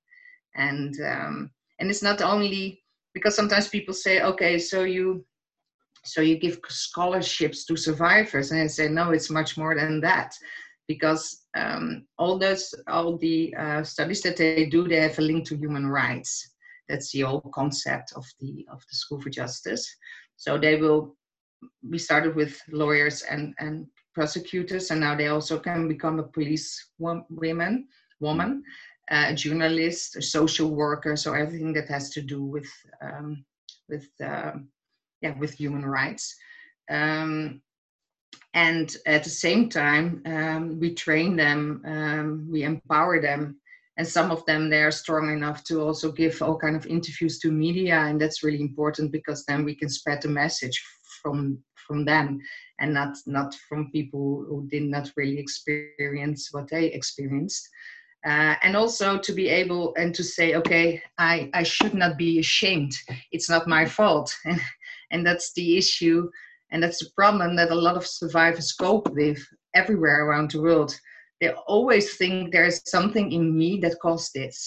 [0.58, 2.84] and um, and it's not only
[3.14, 5.26] because sometimes people say okay so you
[6.04, 10.34] so you give scholarships to survivors and i say no it's much more than that.
[10.88, 15.46] Because um, all those all the uh, studies that they do they have a link
[15.48, 16.54] to human rights.
[16.88, 19.86] That's the whole concept of the of the school for justice.
[20.38, 21.18] So they will
[21.84, 26.92] we started with lawyers and and prosecutors and now they also can become a police
[27.00, 27.88] woman
[28.22, 28.64] woman
[29.10, 32.70] a journalist, a social worker, so everything that has to do with
[33.02, 33.46] um,
[33.90, 34.54] with uh,
[35.22, 36.36] yeah with human rights.
[36.90, 37.62] Um,
[38.54, 43.60] and at the same time, um, we train them, um, we empower them,
[43.98, 47.40] and some of them they are strong enough to also give all kind of interviews
[47.40, 50.84] to media, and that's really important because then we can spread the message
[51.22, 52.40] from from them
[52.80, 57.70] and not not from people who did not really experience what they experienced
[58.26, 62.40] uh, and also to be able and to say okay i i should not be
[62.40, 62.94] ashamed.
[63.32, 64.34] It's not my fault.
[65.10, 66.30] And, that's the issue.
[66.70, 69.40] And that's the problem that a lot of survivors cope with
[69.74, 71.00] everywhere around the world.
[71.40, 74.58] They always think there's something in me that caused this.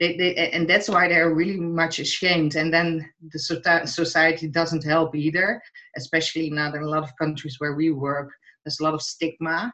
[0.00, 2.56] They, they, and that's why they're really much ashamed.
[2.56, 3.38] And then the
[3.84, 5.60] society doesn't help either
[5.96, 8.30] especially now in a lot of countries where we work.
[8.64, 9.72] There's a lot of stigma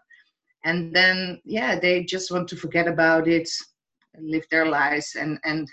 [0.65, 3.49] and then yeah they just want to forget about it
[4.21, 5.69] live their lives and and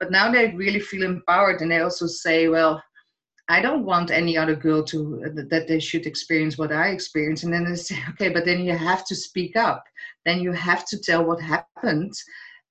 [0.00, 2.82] but now they really feel empowered and they also say well
[3.48, 5.20] I don't want any other girl to
[5.50, 7.44] that they should experience what I experience.
[7.44, 9.84] And then they say, okay, but then you have to speak up.
[10.24, 12.14] Then you have to tell what happened,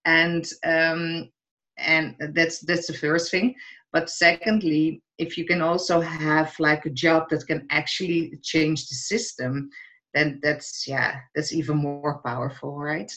[0.05, 1.29] and um,
[1.77, 3.55] and that's that's the first thing.
[3.91, 8.95] But secondly, if you can also have like a job that can actually change the
[8.95, 9.69] system,
[10.13, 13.11] then that's yeah, that's even more powerful, right?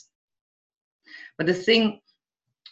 [1.39, 2.01] But the thing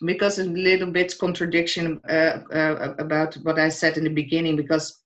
[0.04, 5.00] because a little bit contradiction uh, uh, about what I said in the beginning, because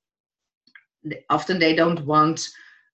[1.31, 2.41] often they don't want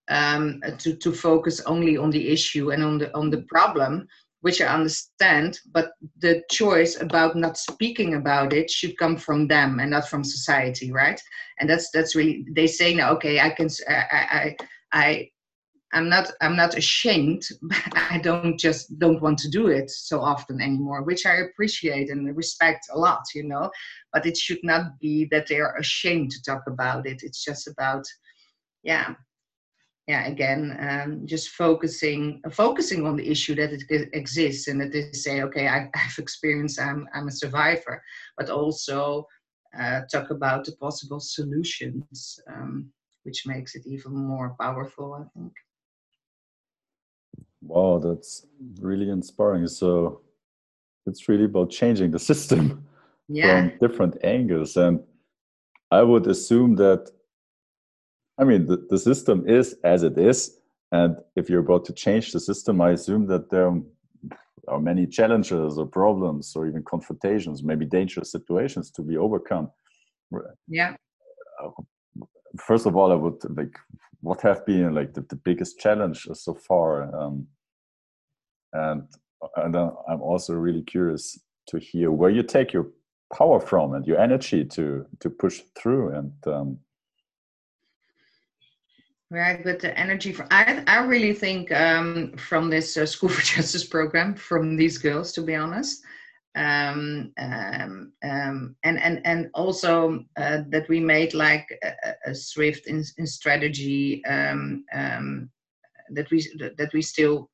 [0.09, 4.07] um, to to focus only on the issue and on the on the problem,
[4.41, 5.59] which I understand.
[5.71, 10.23] But the choice about not speaking about it should come from them and not from
[10.23, 11.19] society, right?
[11.59, 13.11] And that's that's really they say now.
[13.13, 14.55] Okay, I can I I,
[14.91, 15.29] I
[15.95, 17.43] I'm not I'm not ashamed.
[17.61, 22.09] But I don't just don't want to do it so often anymore, which I appreciate
[22.09, 23.71] and respect a lot, you know.
[24.13, 27.23] But it should not be that they are ashamed to talk about it.
[27.23, 28.03] It's just about,
[28.83, 29.15] yeah,
[30.07, 30.25] yeah.
[30.27, 35.41] Again, um, just focusing focusing on the issue that it exists and that they say,
[35.43, 36.79] okay, I, have experienced.
[36.79, 38.03] I'm I'm a survivor,
[38.37, 39.25] but also
[39.79, 42.39] uh, talk about the possible solutions.
[42.53, 42.91] Um,
[43.25, 45.51] which makes it even more powerful, I think.
[47.67, 48.45] Wow, that's
[48.79, 49.67] really inspiring.
[49.67, 50.21] So
[51.05, 52.85] it's really about changing the system
[53.27, 53.69] yeah.
[53.69, 54.77] from different angles.
[54.77, 54.99] And
[55.91, 57.09] I would assume that,
[58.37, 60.59] I mean, the, the system is as it is.
[60.91, 63.73] And if you're about to change the system, I assume that there
[64.67, 69.71] are many challenges or problems or even confrontations, maybe dangerous situations to be overcome.
[70.67, 70.95] Yeah.
[72.59, 73.75] First of all, I would like,
[74.21, 77.13] what have been like the, the biggest challenge so far?
[77.15, 77.47] Um,
[78.75, 79.07] and
[79.57, 82.87] and I'm also really curious to hear where you take your
[83.33, 86.79] power from and your energy to to push through and um,
[89.31, 90.47] Right, but the energy from.
[90.51, 95.33] I I really think um, from this uh, School for Justice program from these girls,
[95.33, 96.03] to be honest,
[96.55, 102.87] um, um, um, and and and also uh, that we made like a, a swift
[102.87, 105.49] in, in strategy um, um,
[106.11, 106.47] that we
[106.77, 107.49] that we still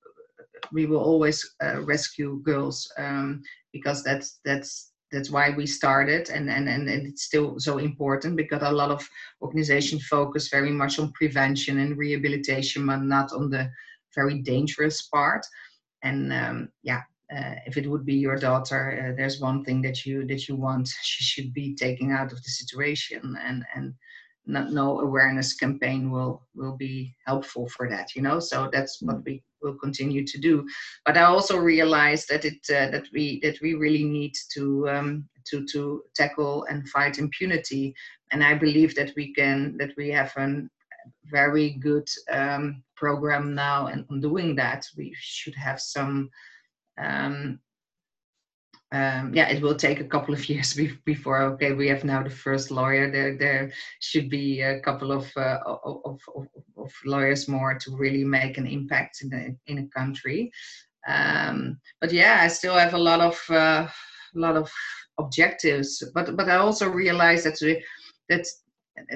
[0.71, 3.41] we will always uh, rescue girls um,
[3.73, 8.61] because that's that's that's why we started and, and and it's still so important because
[8.63, 9.07] a lot of
[9.41, 13.69] organizations focus very much on prevention and rehabilitation but not on the
[14.15, 15.45] very dangerous part.
[16.03, 17.01] And um, yeah
[17.35, 20.55] uh, if it would be your daughter uh, there's one thing that you that you
[20.55, 20.89] want.
[21.03, 23.93] She should be taken out of the situation and and
[24.45, 28.39] not, no awareness campaign will will be helpful for that you know?
[28.39, 30.65] So that's what we will continue to do.
[31.05, 35.29] But i also realized that it uh, that we that we really need to um,
[35.49, 37.93] to to tackle and fight impunity.
[38.31, 40.67] And i believe that we can that we have a
[41.25, 44.85] very good um, program now and on doing that.
[44.97, 46.29] We should have some
[46.97, 47.59] um,
[48.93, 52.29] um, yeah, it will take a couple of years before okay, we have now the
[52.29, 53.09] first lawyer.
[53.09, 58.25] There, there should be a couple of, uh, of, of, of, lawyers more to really
[58.25, 60.51] make an impact in a in a country.
[61.07, 63.87] Um, but yeah, I still have a lot of uh,
[64.35, 64.69] lot of
[65.17, 66.03] objectives.
[66.13, 67.59] But but I also realize that
[68.27, 68.45] that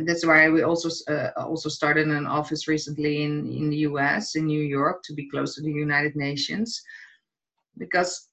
[0.06, 4.36] that's why we also uh, also started an office recently in in the U.S.
[4.36, 6.82] in New York to be close to the United Nations
[7.78, 8.30] because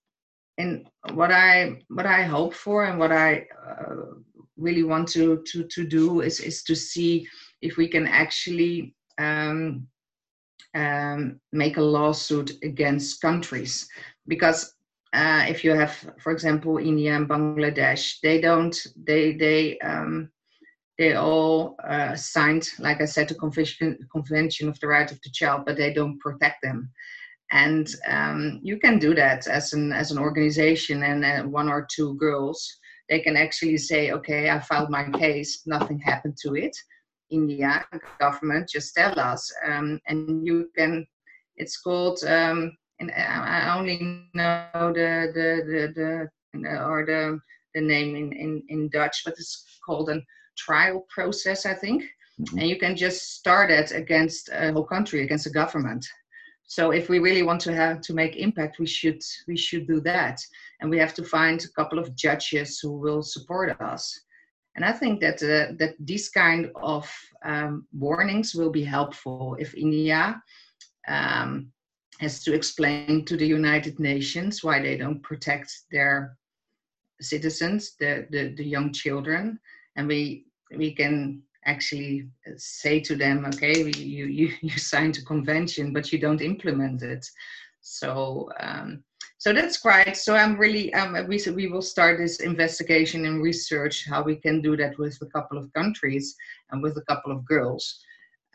[0.59, 3.95] and what I what I hope for and what I uh,
[4.57, 7.27] really want to to to do is is to see
[7.61, 9.87] if we can actually um,
[10.75, 13.89] um, make a lawsuit against countries.
[14.27, 14.75] Because
[15.13, 20.31] uh, if you have, for example, India and Bangladesh, they don't they they um,
[20.99, 25.31] they all uh, signed, like I said, the convention convention of the right of the
[25.31, 26.91] child, but they don't protect them
[27.53, 31.87] and um, you can do that as an as an organization and uh, one or
[31.95, 32.79] two girls.
[33.09, 35.63] They can actually say okay i filed my case.
[35.67, 36.77] Nothing happened to it.
[37.33, 37.85] India
[38.21, 41.07] government just tell us um, and you can
[41.57, 45.49] it's called um, and i only know the the
[45.97, 47.41] the, the or the
[47.75, 50.21] the name in, in in dutch but it's called a
[50.57, 52.03] trial process i think.
[52.41, 52.59] Mm-hmm.
[52.59, 56.07] and you can just start it against a whole country against a government
[56.67, 60.01] so if we really want to have to make impact we should we should do
[60.01, 60.41] that.
[60.81, 64.21] And we have to find a couple of judges who will support us.
[64.75, 67.11] And i think that uh, that these kind of
[67.45, 70.43] um, warnings will be helpful if india
[71.09, 71.71] um,
[72.21, 76.39] has to explain to the united nations why they don't protect their
[77.23, 79.59] citizens the, the, the young children.
[79.97, 80.47] And we
[80.77, 86.19] we can actually say to them, okay, you you you signed a convention, but you
[86.19, 87.27] don't implement it.
[87.81, 89.03] So um,
[89.39, 90.17] so that's great.
[90.17, 94.61] So I'm really um, we we will start this investigation and research how we can
[94.63, 96.37] do that with a couple of countries
[96.71, 97.99] and with a couple of girls.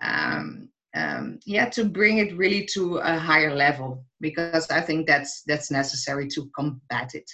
[0.02, 5.44] Um, um, yeah, to bring it really to a higher level because I think that's
[5.44, 7.30] that's necessary to combat it.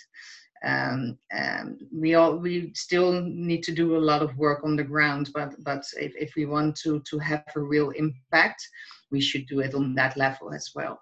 [0.63, 4.83] Um, um, we all we still need to do a lot of work on the
[4.83, 8.65] ground, but but if, if we want to to have a real impact,
[9.11, 11.01] we should do it on that level as well.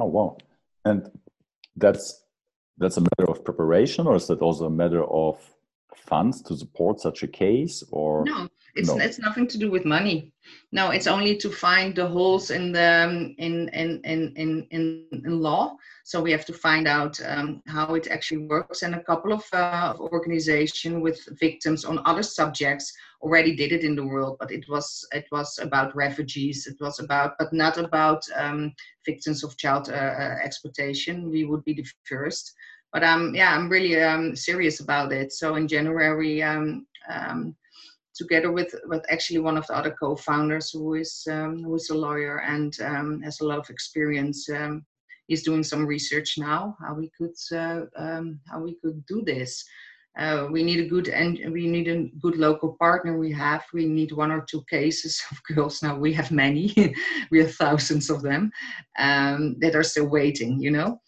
[0.00, 0.38] Oh wow!
[0.84, 1.08] And
[1.76, 2.24] that's
[2.78, 5.38] that's a matter of preparation, or is that also a matter of
[5.94, 7.84] funds to support such a case?
[7.92, 8.98] Or no, it's no.
[8.98, 10.32] it's nothing to do with money.
[10.72, 15.06] No, it's only to find the holes in the um, in in in in in,
[15.12, 15.76] in law.
[16.04, 18.82] So we have to find out um, how it actually works.
[18.82, 23.94] And a couple of, uh, organizations with victims on other subjects already did it in
[23.94, 26.66] the world, but it was it was about refugees.
[26.66, 28.72] It was about, but not about um,
[29.04, 31.30] victims of child uh, uh, exploitation.
[31.30, 32.54] We would be the first.
[32.92, 35.32] But um, yeah, I'm really um, serious about it.
[35.32, 37.54] So in January, um, um,
[38.14, 41.94] together with with actually one of the other co-founders who is um, who is a
[41.94, 44.48] lawyer and um, has a lot of experience.
[44.50, 44.84] Um,
[45.26, 49.64] he's doing some research now how we could uh, um, how we could do this.
[50.18, 53.16] Uh, we need a good and we need a good local partner.
[53.16, 55.96] We have we need one or two cases of girls now.
[55.96, 56.94] We have many,
[57.30, 58.50] we have thousands of them
[58.98, 60.60] um, that are still waiting.
[60.60, 61.00] You know,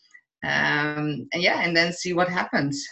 [0.42, 2.82] um, and yeah, and then see what happens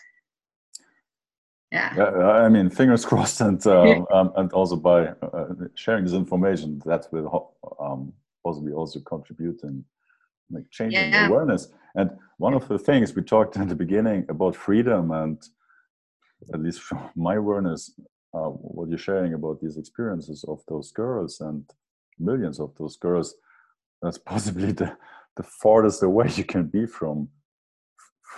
[1.73, 2.05] yeah.
[2.45, 7.07] I mean, fingers crossed, and um, um, and also by uh, sharing this information, that
[7.13, 8.13] will um,
[8.45, 9.85] possibly also contribute in
[10.51, 11.29] like changing yeah.
[11.29, 11.69] awareness.
[11.95, 15.43] And one of the things we talked in the beginning about freedom, and
[16.53, 17.93] at least from my awareness,
[18.35, 21.65] uh, what you're sharing about these experiences of those girls and
[22.19, 23.35] millions of those girls,
[24.03, 24.97] that's possibly the
[25.37, 27.27] the farthest away you can be from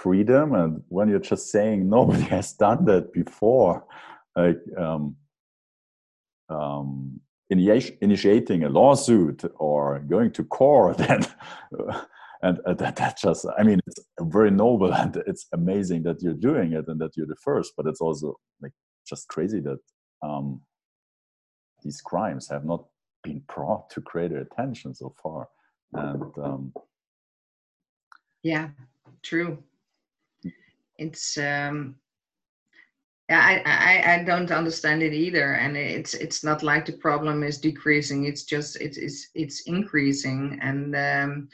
[0.02, 3.84] freedom and when you're just saying nobody has done that before
[4.36, 5.16] like um,
[6.48, 7.20] um,
[7.50, 11.26] initiating a lawsuit or going to court and
[12.42, 16.72] and that, that just i mean it's very noble and it's amazing that you're doing
[16.72, 18.72] it and that you're the first but it's also like
[19.08, 19.78] just crazy that
[20.22, 20.60] um,
[21.82, 22.84] these crimes have not
[23.22, 25.48] been brought to greater attention so far.
[25.92, 26.72] And um,
[28.42, 28.68] yeah
[29.22, 29.62] true
[30.98, 31.96] it's um
[33.28, 37.42] yeah, I, I I don't understand it either, and it's it's not like the problem
[37.42, 38.26] is decreasing.
[38.26, 41.48] It's just it's it's it's increasing, and um,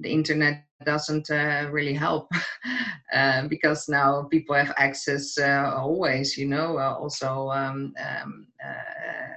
[0.00, 2.28] the internet doesn't uh, really help
[3.14, 6.36] uh, because now people have access uh, always.
[6.36, 9.30] You know, uh, also um, um, uh,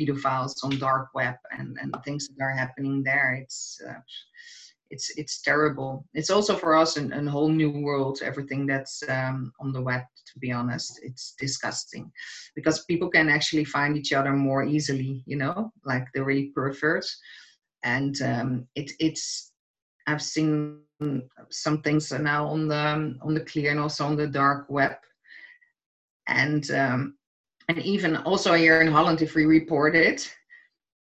[0.00, 3.34] pedophiles on dark web and and things that are happening there.
[3.34, 4.00] It's uh,
[4.90, 6.04] it's it's terrible.
[6.14, 8.20] It's also for us a, a whole new world.
[8.22, 12.10] Everything that's um, on the web, to be honest, it's disgusting
[12.54, 15.22] because people can actually find each other more easily.
[15.26, 17.18] You know, like the really perverts,
[17.82, 19.52] and um, it it's.
[20.08, 20.82] I've seen
[21.50, 24.96] some things now on the on the clear and also on the dark web,
[26.28, 27.16] and um,
[27.68, 30.32] and even also here in Holland, if we report it,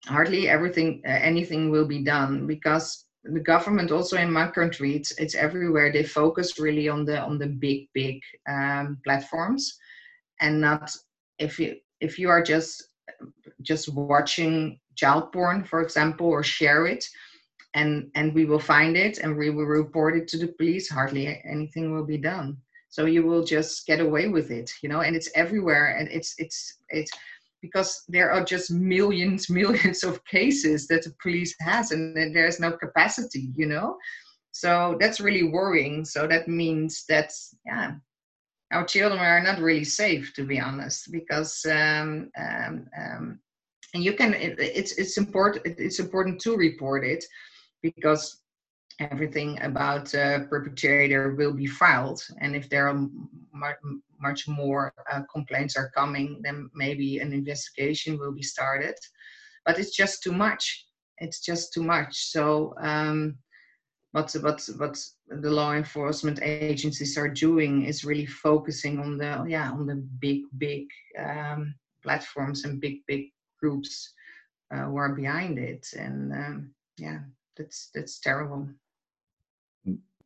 [0.05, 5.11] hardly everything uh, anything will be done because the government also in my country it's
[5.19, 5.91] it's everywhere.
[5.91, 9.77] They focus really on the on the big big um, platforms
[10.39, 10.91] and not
[11.37, 12.83] if you if you are just
[13.61, 17.05] just watching child porn for example or share it
[17.75, 21.41] and and we will find it and we will report it to the police hardly
[21.45, 22.57] anything will be done.
[22.89, 26.33] So you will just get away with it you know and it's everywhere and it's
[26.39, 27.11] it's it's
[27.61, 32.71] because there are just millions millions of cases that the police has and there's no
[32.71, 33.97] capacity you know?
[34.53, 36.03] So that's really worrying.
[36.03, 37.31] So that means that
[37.65, 37.93] yeah
[38.71, 43.39] our children are not really safe to be honest because um, um, um,
[43.93, 47.23] and you can it, it's it's important it's important to report it
[47.81, 48.41] because
[48.99, 52.21] everything about uh, perpetrator will be filed.
[52.39, 53.07] And if there are
[54.21, 58.95] much more uh, complaints are coming, then maybe an investigation will be started.
[59.65, 60.85] But it's just too much.
[61.19, 62.31] It's just too much.
[62.31, 63.37] So um,
[64.11, 64.97] what what what
[65.27, 70.41] the law enforcement agencies are doing is really focusing on the yeah on the big
[70.57, 74.13] big um, platforms and big big groups
[74.73, 77.19] uh, who are behind it, and um, yeah,
[77.57, 78.67] that's that's terrible.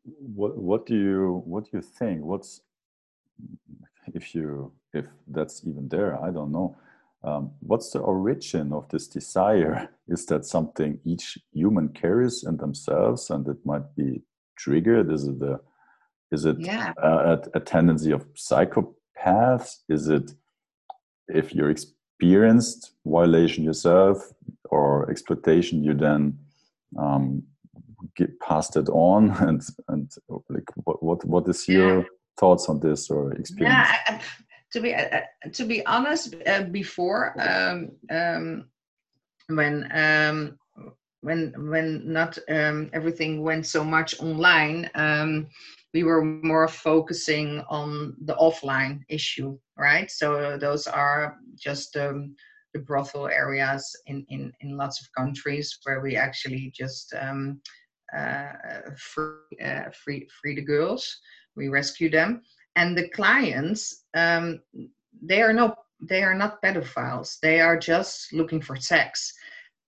[0.04, 2.24] What what do you what do you think?
[2.24, 2.62] What's
[4.16, 6.76] if you if that's even there i don't know
[7.26, 9.90] um, what's the origin of this desire?
[10.08, 14.22] Is that something each human carries in themselves, and it might be
[14.58, 15.12] triggered?
[15.12, 15.60] Is it a
[16.32, 16.94] is it yeah.
[16.98, 19.78] a, a, tendency of psychopaths?
[19.90, 20.34] Is it
[21.28, 24.32] if you're experienced violation yourself
[24.70, 26.38] or exploitation, you then
[26.98, 27.44] um,
[28.16, 29.32] get passed it on?
[29.48, 30.12] And and
[30.50, 32.06] like, what what what is your.
[32.38, 33.88] Thoughts on this or experience?
[34.10, 34.22] Yeah,
[34.72, 35.22] to be uh,
[35.54, 38.66] to be honest, uh, before um, um,
[39.48, 40.58] when um,
[41.22, 45.48] when when not um, everything went so much online, um,
[45.94, 50.12] we were more focusing on the offline issue, right?
[50.12, 52.36] So those are just um,
[52.74, 57.62] the brothel areas in, in in lots of countries where we actually just um,
[58.16, 58.52] uh,
[58.98, 61.18] free, uh, free free the girls.
[61.56, 62.42] We rescue them.
[62.76, 64.62] And the clients um,
[65.22, 67.40] they are no they are not pedophiles.
[67.40, 69.34] They are just looking for sex.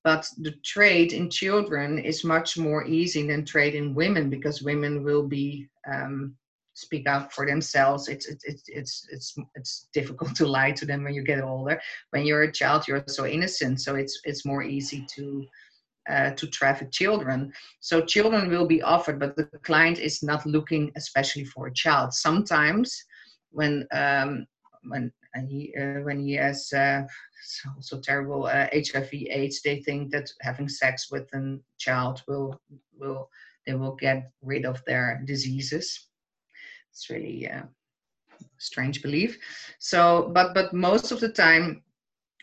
[0.03, 5.03] But the trade in children is much more easy than trade in women because women
[5.03, 6.35] will be um,
[6.75, 8.07] speak out for themselves.
[8.07, 11.81] It's it's it's it's it's difficult to lie to them when you get older.
[12.11, 13.81] When you're a child you're so innocent.
[13.81, 15.45] So it's it's more easy to
[16.09, 17.51] uh, to traffic children.
[17.79, 22.13] So children will be offered, but the client is not looking especially for a child.
[22.13, 23.03] Sometimes
[23.51, 24.45] when um,
[24.83, 25.11] when
[25.47, 27.03] he uh, when he has uh,
[27.81, 32.59] so, terrible HIV/AIDS, uh, they think that having sex with a child will
[32.97, 33.29] will
[33.65, 36.07] they will get rid of their diseases.
[36.91, 37.63] It's really uh,
[38.57, 39.37] strange belief.
[39.79, 41.83] So, but but most of the time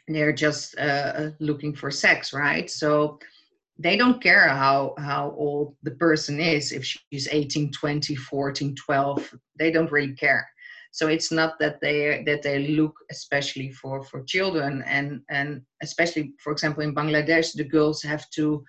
[0.06, 2.70] they're just uh, looking for sex, right?
[2.70, 3.18] So
[3.78, 6.72] they don't care how how old the person is.
[6.72, 10.46] If she's 18 20 14 12 they don't really care.
[10.92, 14.84] So it's not that they that they look especially for for children.
[14.86, 18.64] And and especially for example in bangladesh the girls have to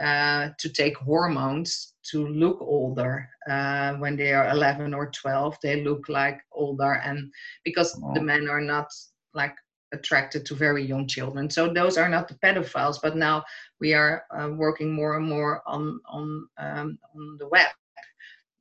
[0.00, 3.28] uh, to take hormones to look older.
[3.48, 6.94] Uh, when they are 11 or 12 they look like older.
[7.04, 7.30] And
[7.64, 8.88] because the men are not
[9.34, 9.54] like
[9.92, 11.50] attracted to very young children.
[11.50, 13.44] So those are not the pedophiles, but now
[13.80, 17.68] we are uh, working more and more on on um, on the web.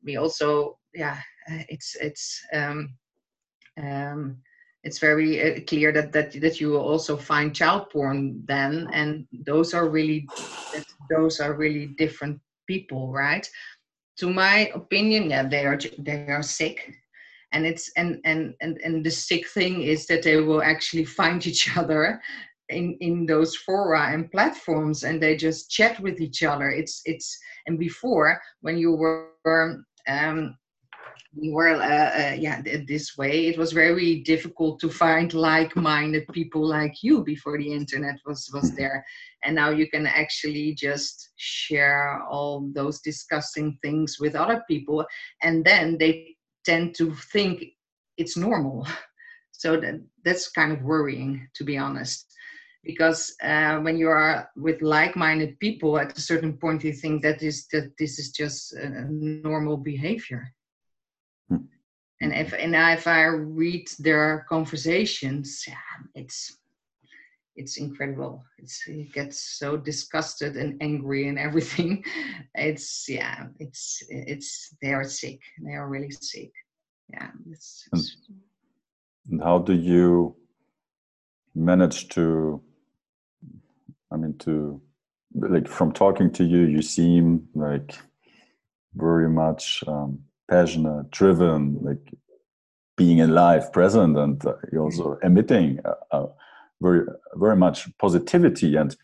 [0.03, 2.93] We also, yeah, it's it's um,
[3.82, 4.38] um,
[4.84, 9.28] it's very uh, clear that that that you will also find child porn then, and
[9.45, 10.28] those are really
[11.09, 13.49] those are really different people, right?
[14.17, 16.95] To my opinion, yeah, they are they are sick
[17.51, 21.45] and it's and and and and the sick thing is that they will actually find
[21.45, 22.21] each other
[22.69, 27.37] in in those fora and platforms and they just chat with each other it's it's
[27.67, 29.29] and before when you were
[30.07, 30.55] um
[31.37, 36.65] you were uh, uh, yeah this way it was very difficult to find like-minded people
[36.65, 38.77] like you before the internet was was mm-hmm.
[38.77, 39.05] there
[39.43, 45.05] and now you can actually just share all those disgusting things with other people
[45.43, 46.34] and then they
[46.66, 47.63] tend to think
[48.18, 48.88] it's normal.
[49.57, 52.26] So that, that's kind of worrying, to be honest.
[52.84, 57.41] Because uh, when you are with like-minded people, at a certain point, you think that
[57.41, 60.53] is that this is just a normal behavior.
[61.47, 61.68] Hmm.
[62.20, 65.76] And if and if I read their conversations, yeah,
[66.16, 66.57] it's
[67.55, 68.43] it's incredible.
[68.57, 72.03] It's it gets so disgusted and angry and everything.
[72.55, 75.39] It's yeah, it's it's they are sick.
[75.63, 76.51] They are really sick.
[77.11, 77.29] Yeah.
[77.51, 78.17] It's, it's...
[79.29, 80.35] And, how do you
[81.53, 82.61] manage to?
[84.11, 84.81] I mean, to
[85.33, 87.97] like from talking to you, you seem like
[88.93, 92.13] very much um, passionate, driven, like
[92.95, 96.27] being alive, present, and uh, you're also emitting a, a
[96.82, 97.05] very
[97.36, 98.95] very much positivity and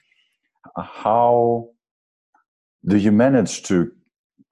[0.78, 1.70] how
[2.86, 3.92] do you manage to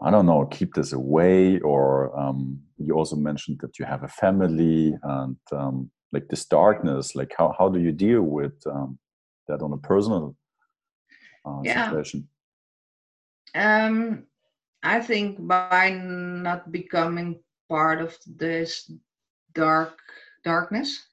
[0.02, 4.08] i don't know keep this away or um, you also mentioned that you have a
[4.08, 8.98] family and um, like this darkness like how, how do you deal with um,
[9.48, 10.36] that on a personal
[11.46, 11.86] uh, yeah.
[11.86, 12.28] situation
[13.56, 14.24] um,
[14.84, 18.92] i think by not becoming part of this
[19.54, 20.00] dark
[20.44, 21.08] darkness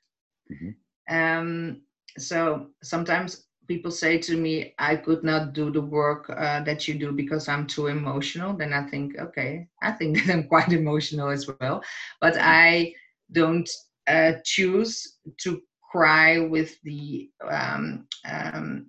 [0.51, 1.15] mm-hmm.
[1.15, 1.83] um,
[2.19, 6.95] so sometimes people say to me i could not do the work uh, that you
[6.95, 8.57] do because i'm too emotional.
[8.57, 11.83] Then i think okay i think that i'm quite emotional as well.
[12.21, 12.41] But mm.
[12.43, 12.95] i
[13.33, 13.69] don't
[14.07, 15.61] uh, choose to
[15.91, 18.87] cry with the um, um,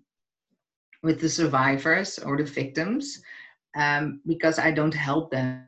[1.03, 3.21] with the survivors or the victims
[3.75, 5.65] um, because i don't help them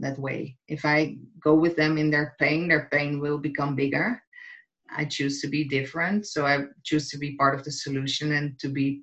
[0.00, 0.56] that way.
[0.68, 4.22] If i go with them in their pain their pain will become bigger
[4.96, 6.26] I choose to be different.
[6.26, 9.02] So I choose to be part of the solution and to be,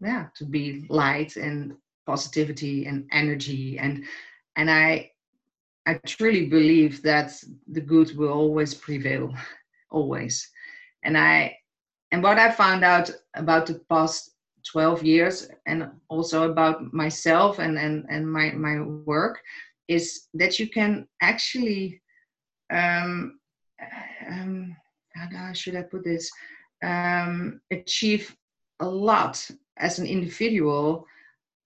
[0.00, 1.74] yeah, to be light and
[2.06, 4.04] positivity and energy and
[4.54, 5.10] and I
[5.86, 7.32] I truly believe that
[7.68, 9.32] the good will always prevail,
[9.90, 10.48] always.
[11.04, 11.56] And I
[12.10, 14.32] and what I found out about the past
[14.72, 19.40] 12 years and also about myself and and, and my, my work
[19.86, 22.00] is that you can actually
[22.72, 23.38] um,
[24.28, 24.76] um
[25.16, 26.30] how should I put this?
[26.82, 28.36] Um, achieve
[28.80, 29.48] a lot
[29.78, 31.06] as an individual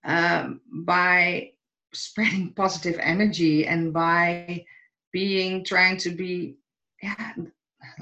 [0.05, 1.53] um, by
[1.93, 4.65] spreading positive energy and by
[5.13, 6.57] being trying to be
[7.03, 7.33] yeah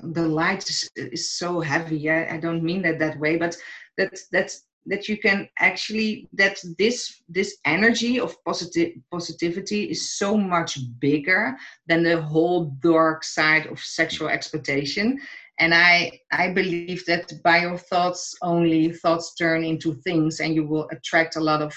[0.02, 2.11] the light is, is so heavy.
[2.11, 3.56] I, don't mean that that way but
[3.96, 10.37] that that's that you can actually that this this energy of positive positivity is so
[10.37, 11.57] much bigger
[11.87, 15.18] than the whole dark side of sexual exploitation.
[15.59, 20.64] And i i believe that by your thoughts only thoughts turn into things and you
[20.66, 21.74] will attract a lot of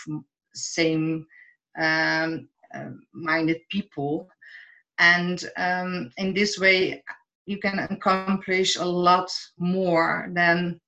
[0.54, 1.26] same
[1.80, 4.28] um, uh, minded people.
[5.00, 7.04] And um, in this way
[7.46, 10.80] you can accomplish a lot more than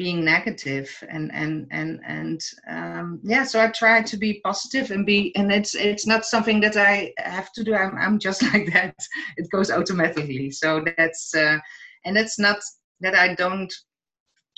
[0.00, 2.40] being negative and and and and
[2.76, 6.58] um, yeah so i try to be positive and be and it's it's not something
[6.60, 7.74] that i have to do.
[7.74, 8.94] I'm, I'm just like that.
[9.36, 10.50] It goes automatically.
[10.50, 11.58] So that's uh,
[12.06, 12.58] and it's not
[13.02, 13.72] that i don't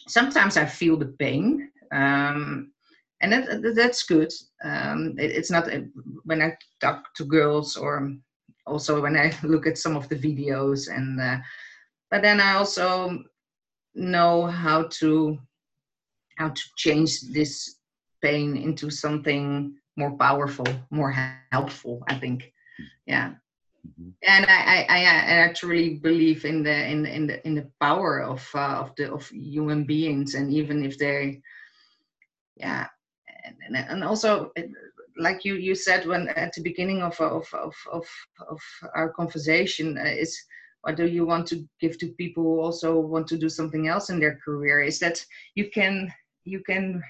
[0.08, 1.46] sometimes i feel the pain
[1.92, 2.72] um,
[3.20, 4.32] and that, that's good.
[4.64, 5.80] Um, it, it's not uh,
[6.24, 8.12] when I talk to girls or
[8.66, 11.38] also when I look at some of the videos and uh,
[12.10, 13.22] but then I also
[13.94, 15.38] know how to
[16.38, 17.76] how to change this
[18.22, 21.10] pain into something more powerful, more
[21.52, 22.02] helpful.
[22.08, 22.52] I think,
[23.06, 23.34] yeah.
[23.86, 24.10] Mm-hmm.
[24.26, 28.22] And I, I, I, actually believe in the in the in the in the power
[28.22, 31.40] of uh, of the of human beings, and even if they,
[32.56, 32.86] yeah,
[33.44, 34.52] and, and also
[35.18, 38.06] like you you said when at the beginning of of of of,
[38.48, 38.60] of
[38.94, 40.40] our conversation uh, is
[40.82, 44.10] what do you want to give to people who also want to do something else
[44.10, 44.80] in their career?
[44.80, 45.24] Is that
[45.54, 46.12] you can
[46.44, 47.02] you can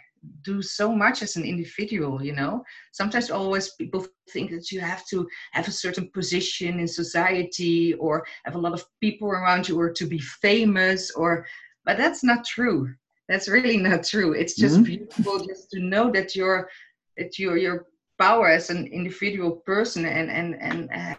[0.42, 2.62] do so much as an individual you know?
[2.92, 8.24] Sometimes always people think that you have to have a certain position in society or
[8.44, 11.46] have a lot of people around you or to be famous or
[11.84, 12.94] but that's not true.
[13.28, 14.34] That's really not true.
[14.34, 14.84] It's just mm-hmm.
[14.84, 16.68] beautiful just to know that you're
[17.16, 17.86] that your your
[18.18, 21.14] power as an individual person and and and uh,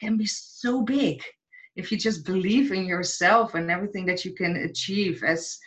[0.00, 1.22] can be so big
[1.76, 5.58] if you just believe in yourself and everything that you can achieve as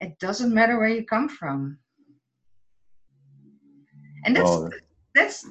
[0.00, 1.78] it doesn't matter where you come from.
[4.24, 4.70] And that's oh.
[5.14, 5.46] that's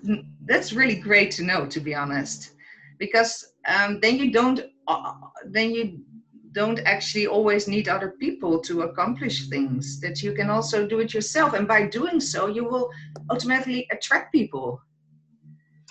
[0.46, 2.52] that's really great to know to be honest
[3.00, 5.14] because um, then you don't uh,
[5.46, 6.00] then you
[6.54, 11.14] don't actually always need other people to accomplish things that you can also do it
[11.14, 11.54] yourself.
[11.54, 12.90] And by doing so you will
[13.30, 14.82] automatically attract people.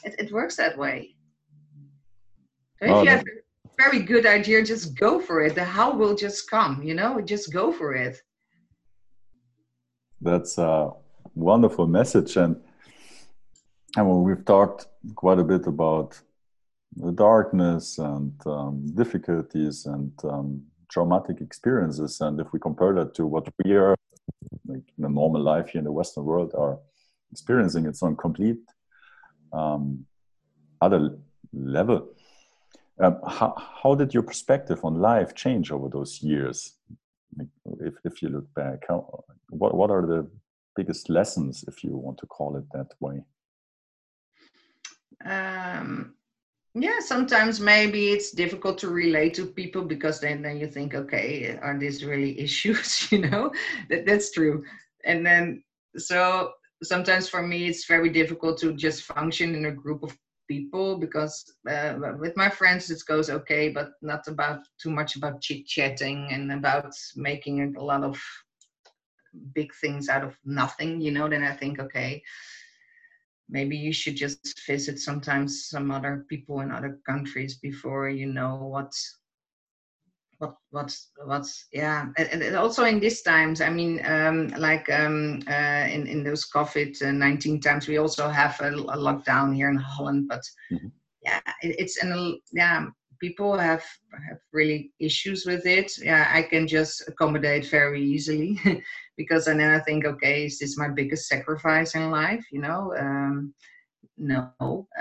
[0.05, 1.16] It, it works that way.
[2.78, 3.24] So if oh, you have
[3.82, 7.46] very good idea just go for it the how will just come you know just
[7.52, 8.14] go for it
[10.20, 10.90] that's a
[11.34, 12.56] wonderful message and
[13.96, 16.20] and well, we've talked quite a bit about
[16.96, 22.20] the darkness and um, difficulties and um, traumatic experiences.
[22.20, 23.96] And if we compare that to what we are,
[24.66, 26.78] like in a normal life here in the Western world, are
[27.32, 28.60] experiencing, it's on complete
[29.52, 30.04] um,
[30.80, 31.18] other
[31.52, 32.08] level.
[33.03, 36.74] Um, how, how did your perspective on life change over those years?
[37.80, 40.28] If, if you look back, how, what, what are the
[40.76, 43.22] biggest lessons, if you want to call it that way?
[45.24, 46.14] Um,
[46.74, 51.59] yeah sometimes maybe it's difficult to relate to people because then, then you think okay
[51.62, 53.53] are these really issues you know
[53.88, 54.62] that, that's true
[55.05, 55.62] and then
[55.96, 60.16] so sometimes for me it's very difficult to just function in a group of
[60.51, 61.34] people because
[61.70, 66.26] uh, with my friends it goes okay but not about too much about chit chatting
[66.32, 68.20] and about making a lot of
[69.55, 72.20] big things out of nothing you know then i think okay
[73.48, 78.57] maybe you should just visit sometimes some other people in other countries before you know
[78.74, 79.19] what's
[80.41, 82.07] what what's what's yeah.
[82.16, 86.47] And, and also in these times i mean um like um uh in in those
[86.51, 90.88] covid-19 times we also have a, a lockdown here in holland but mm-hmm.
[91.22, 92.86] yeah it, it's an yeah
[93.20, 93.84] people have
[94.28, 95.93] have really issues with it.
[96.03, 98.59] Yeah i can just accommodate very easily
[99.18, 102.95] because and then i think okay is this my biggest sacrifice in life you know?
[102.99, 103.55] Um,
[104.16, 104.51] no.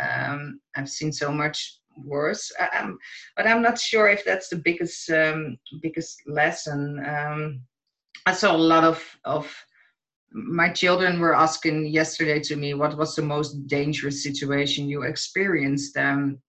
[0.02, 2.52] Um, i've seen so much worse.
[2.78, 2.97] Um,
[3.36, 7.04] but I'm not sure if that's the biggest um, biggest lesson.
[7.06, 7.62] Um,
[8.26, 9.54] I saw a lot of of
[10.32, 15.97] my children were asking yesterday to me what was the most dangerous situation you experienced
[15.97, 16.39] um,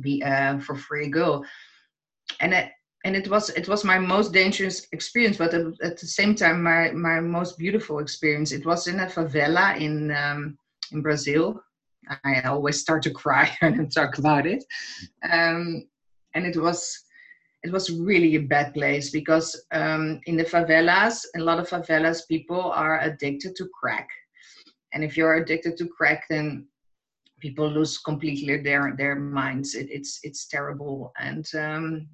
[0.00, 1.44] be uh, for free girl
[2.40, 2.70] and it
[3.04, 6.90] and it was it was my most dangerous experience but at the same time my
[6.92, 10.56] my most beautiful experience it was in a favela in um,
[10.92, 11.60] in brazil
[12.24, 14.64] I always start to cry when I talk about it.
[15.30, 15.84] Um,
[16.34, 17.04] and it was
[17.62, 22.26] it was really a bad place because um, in the favelas, a lot of favelas
[22.26, 24.08] people are addicted to crack,
[24.94, 26.66] and if you're addicted to crack, then
[27.38, 29.74] people lose completely their their minds.
[29.74, 32.08] It, it's it's terrible, and um,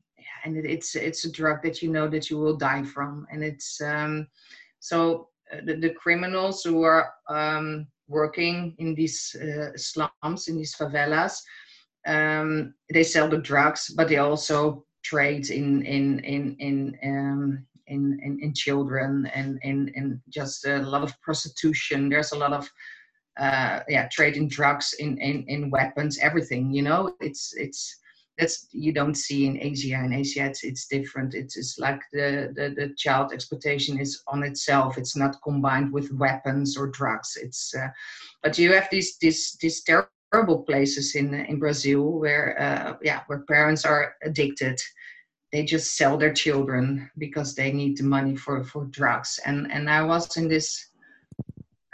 [0.45, 3.45] and it, it's it's a drug that you know that you will die from, and
[3.45, 4.27] it's um,
[4.81, 10.75] so uh, the, the criminals who are um, working in these uh, slums, in these
[10.75, 11.41] favelas.
[12.07, 18.19] Um, they sell the drugs, but they also trade in in in in um, in,
[18.23, 22.09] in, in children and in, in just a lot of prostitution.
[22.09, 22.69] There's a lot of
[23.39, 26.73] uh, yeah trading drugs in, in in weapons, everything.
[26.73, 27.97] You know, it's it's
[28.39, 30.03] that's you don't see in Asia.
[30.05, 31.35] In Asia, it's it's different.
[31.35, 34.99] It's it's like the, the the child exploitation is on itself.
[34.99, 37.37] It's not combined with weapons or drugs.
[37.41, 37.89] It's uh,
[38.43, 43.41] but you have these these these terrible places in in Brazil where uh, yeah where
[43.41, 44.79] parents are addicted.
[45.53, 49.41] They just sell their children because they need the money for for drugs.
[49.47, 50.91] And and I was in this.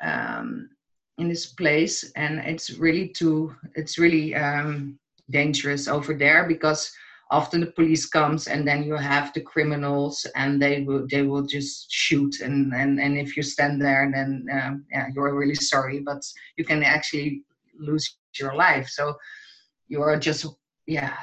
[0.02, 0.70] Um,
[1.18, 4.98] in this place and it's really too it's really um,
[5.32, 6.92] dangerous over there because
[7.30, 11.42] often the police comes and then you have the criminals and they will they will
[11.42, 16.00] just shoot and and, and if you stand there then um, yeah you're really sorry
[16.00, 16.22] but
[16.58, 17.42] you can actually
[17.78, 18.88] lose your life.
[18.88, 19.14] So
[19.88, 20.46] you are just
[20.86, 21.16] yeah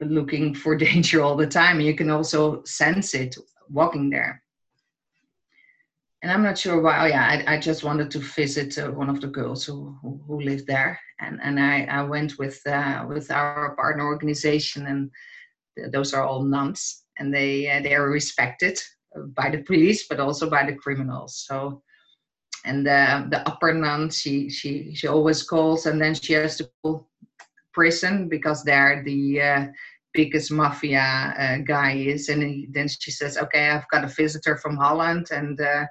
[0.00, 1.80] looking for danger all the time.
[1.80, 3.36] You can also sense it
[3.70, 4.42] walking there
[6.22, 6.98] and I'm not sure why.
[7.00, 10.20] Oh yeah, I, I just wanted to visit uh, one of the girls who, who,
[10.26, 15.10] who lived there, and and I, I went with uh, with our partner organization, and
[15.76, 18.78] th- those are all nuns, and they uh, they are respected
[19.36, 21.44] by the police, but also by the criminals.
[21.46, 21.82] So,
[22.64, 26.68] and uh, the upper nun, she she she always calls, and then she has to
[26.82, 27.08] call
[27.72, 29.66] prison because they're the uh,
[30.14, 34.56] biggest mafia uh, guy is, and he, then she says, "Okay, I've got a visitor
[34.56, 35.86] from Holland, and." Uh,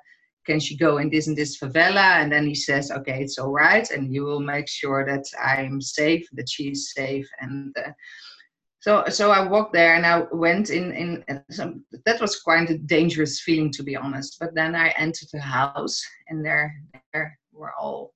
[0.48, 2.22] can she go in this and this favela?
[2.22, 3.88] And then he says, okay, it's all right.
[3.92, 7.30] And you will make sure that I'm safe, that she's safe.
[7.42, 7.92] And uh,
[8.80, 12.78] so, so I walked there and I went in, in some, that was quite a
[12.78, 14.38] dangerous feeling, to be honest.
[14.40, 16.74] But then I entered the house and there,
[17.14, 18.14] there were all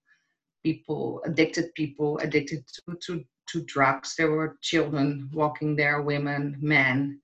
[0.63, 4.15] people, addicted people, addicted to, to, to drugs.
[4.15, 7.19] There were children walking there, women, men,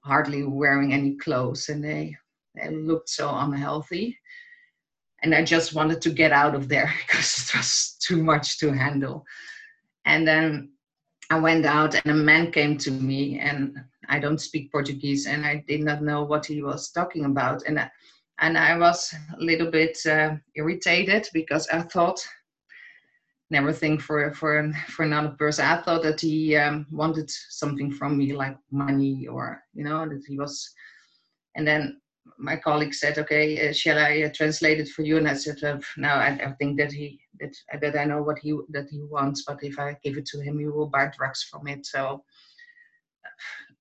[0.00, 1.70] hardly wearing any clothes.
[1.70, 2.14] And they,
[2.54, 4.18] they looked so unhealthy
[5.22, 8.72] and I just wanted to get out of there because it was too much to
[8.72, 9.24] handle.
[10.04, 10.70] And then
[11.30, 13.76] I went out, and a man came to me, and
[14.08, 17.80] I don't speak Portuguese, and I did not know what he was talking about, and
[17.80, 17.90] I,
[18.38, 22.24] and I was a little bit uh, irritated because I thought
[23.50, 25.64] never think for for for another person.
[25.64, 30.22] I thought that he um, wanted something from me, like money, or you know that
[30.26, 30.70] he was.
[31.54, 32.00] And then
[32.38, 35.62] my colleague said, "Okay, uh, shall I uh, translate it for you?" And I said,
[35.62, 39.02] uh, "No, I, I, think that he that that I know what he that he
[39.02, 41.86] wants, but if I give it to him, he will buy drugs from it.
[41.86, 42.24] So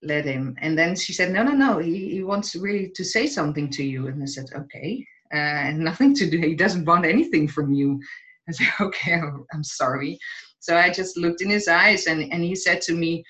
[0.01, 1.79] let him." And then she said, "No, no, no.
[1.79, 6.13] He he wants really to say something to you." And I said, "Okay." Uh, nothing
[6.15, 6.39] to do.
[6.39, 7.99] He doesn't want anything from you.
[8.47, 10.19] I said, "Okay, I'm, I'm sorry."
[10.59, 13.23] So I just looked in his eyes, and and he said to me,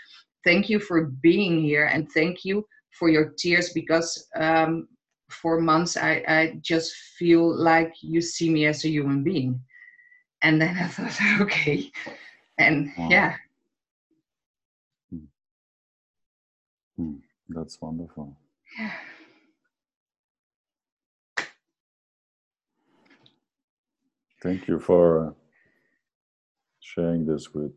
[0.44, 2.66] "Thank you for being here, and thank you."
[2.98, 4.88] for your tears because um,
[5.42, 9.60] for months I, I just feel like you see me as a human being.
[10.42, 11.92] And then i thought okay.
[12.58, 13.10] And wow.
[13.10, 13.36] yeah.
[15.10, 15.26] Hmm.
[16.98, 17.16] Hmm.
[17.50, 18.36] that's wonderful.
[18.80, 18.92] Yeah.
[24.42, 25.36] Thank you for
[26.80, 27.74] sharing this with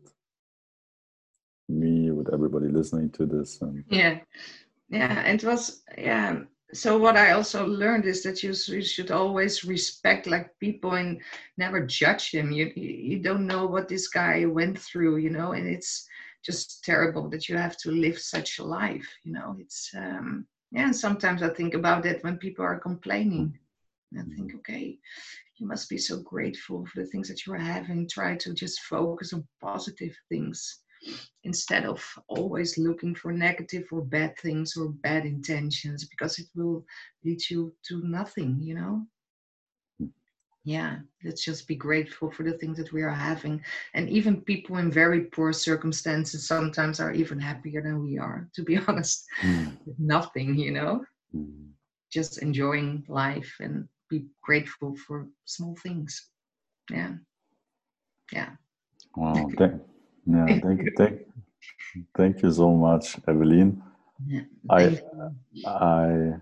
[1.67, 4.19] me with everybody listening to this and yeah.
[4.89, 6.39] Yeah it was yeah
[6.73, 11.19] so what I also learned is that you, you should always respect like people and
[11.57, 12.51] never judge him.
[12.51, 16.07] You you don't know what this guy went through, you know, and it's
[16.43, 19.55] just terrible that you have to live such a life, you know.
[19.59, 23.57] It's um yeah, and sometimes I think about it when people are complaining.
[24.17, 24.97] I think, okay,
[25.57, 28.07] you must be so grateful for the things that you are having.
[28.07, 30.79] Try to just focus on positive things.
[31.43, 36.83] Instead of always looking for negative or bad things or bad intentions because it will
[37.23, 39.05] lead you to nothing you know?
[40.63, 43.61] Yeah let's just be grateful for the things that we are having.
[43.93, 48.63] And even people in very poor circumstances sometimes are even happier than we are to
[48.63, 49.25] be honest.
[49.41, 49.77] Mm.
[49.97, 51.05] nothing you know?
[51.35, 51.69] Mm.
[52.11, 56.29] just enjoying life and be grateful for small things.
[56.91, 57.13] Yeah.
[58.31, 58.49] Yeah.
[59.15, 59.81] Wow thank,
[60.25, 61.21] yeah thank you thank,
[62.15, 63.81] thank you so much evelyn
[64.25, 64.99] yeah, i
[65.65, 66.33] i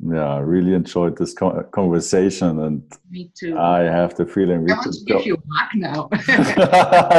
[0.00, 3.58] yeah, I really enjoyed this conversation, and me too.
[3.58, 6.08] I have the feeling we I want to give you a hug now.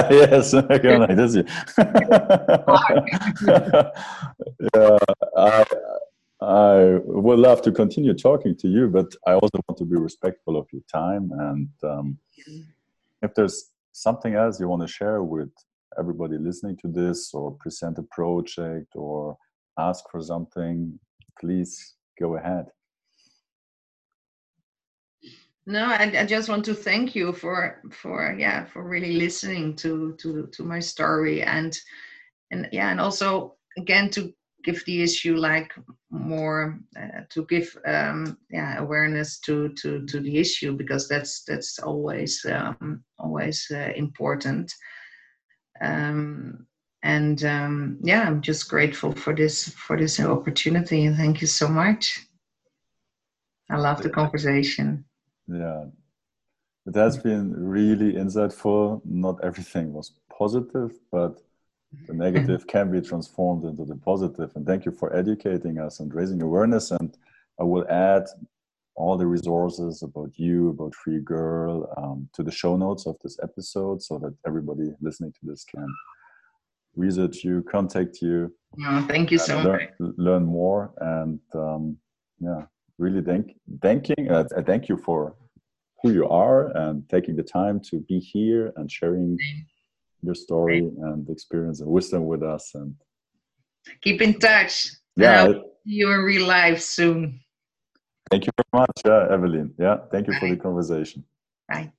[0.10, 0.78] yes, I
[1.14, 1.36] this
[4.74, 4.97] yeah,
[5.38, 5.66] I,
[6.41, 10.56] I would love to continue talking to you, but I also want to be respectful
[10.56, 11.32] of your time.
[11.38, 12.18] And um,
[13.22, 15.52] if there's something else you want to share with
[15.98, 19.38] everybody listening to this, or present a project, or
[19.78, 21.00] ask for something,
[21.40, 22.66] please go ahead.
[25.66, 30.16] No, I, I just want to thank you for for yeah for really listening to
[30.18, 31.78] to to my story and
[32.50, 34.34] and yeah and also again to
[34.64, 35.72] give the issue like
[36.10, 41.80] more uh, to give um, yeah awareness to to to the issue because that's that's
[41.80, 44.74] always um, always uh, important
[45.82, 46.66] um,
[47.04, 51.68] and um, yeah i'm just grateful for this for this opportunity and thank you so
[51.68, 52.26] much.
[53.72, 55.06] I love the conversation.
[55.48, 55.86] Yeah.
[56.88, 59.00] It has been really insightful.
[59.06, 61.40] Not everything was positive but
[62.08, 64.52] the negative can be transformed into the positive.
[64.56, 66.92] And thank you for educating us and raising awareness.
[66.92, 67.16] And
[67.60, 68.26] i will add
[69.00, 73.38] all the resources about you about free girl um, to the show notes of this
[73.41, 75.88] episode so that everybody listening to this can
[76.95, 78.54] research you, contact you.
[78.86, 80.14] Oh, thank you so learn, much.
[80.18, 81.97] Learn more and um,
[82.39, 82.64] yeah,
[82.97, 84.30] really thank thanking.
[84.30, 85.34] Uh, thank you for
[86.02, 89.38] who you are and taking the time to be here and sharing
[90.22, 92.72] your story and experience and wisdom with us.
[92.76, 92.95] And
[94.02, 94.89] keep in touch.
[95.16, 95.54] Yeah,
[95.86, 97.39] you in real life soon.
[98.30, 99.74] Thank you very much, uh, Evelyn.
[99.78, 101.26] Yeah, thank you for the conversation.
[101.68, 101.92] Bye.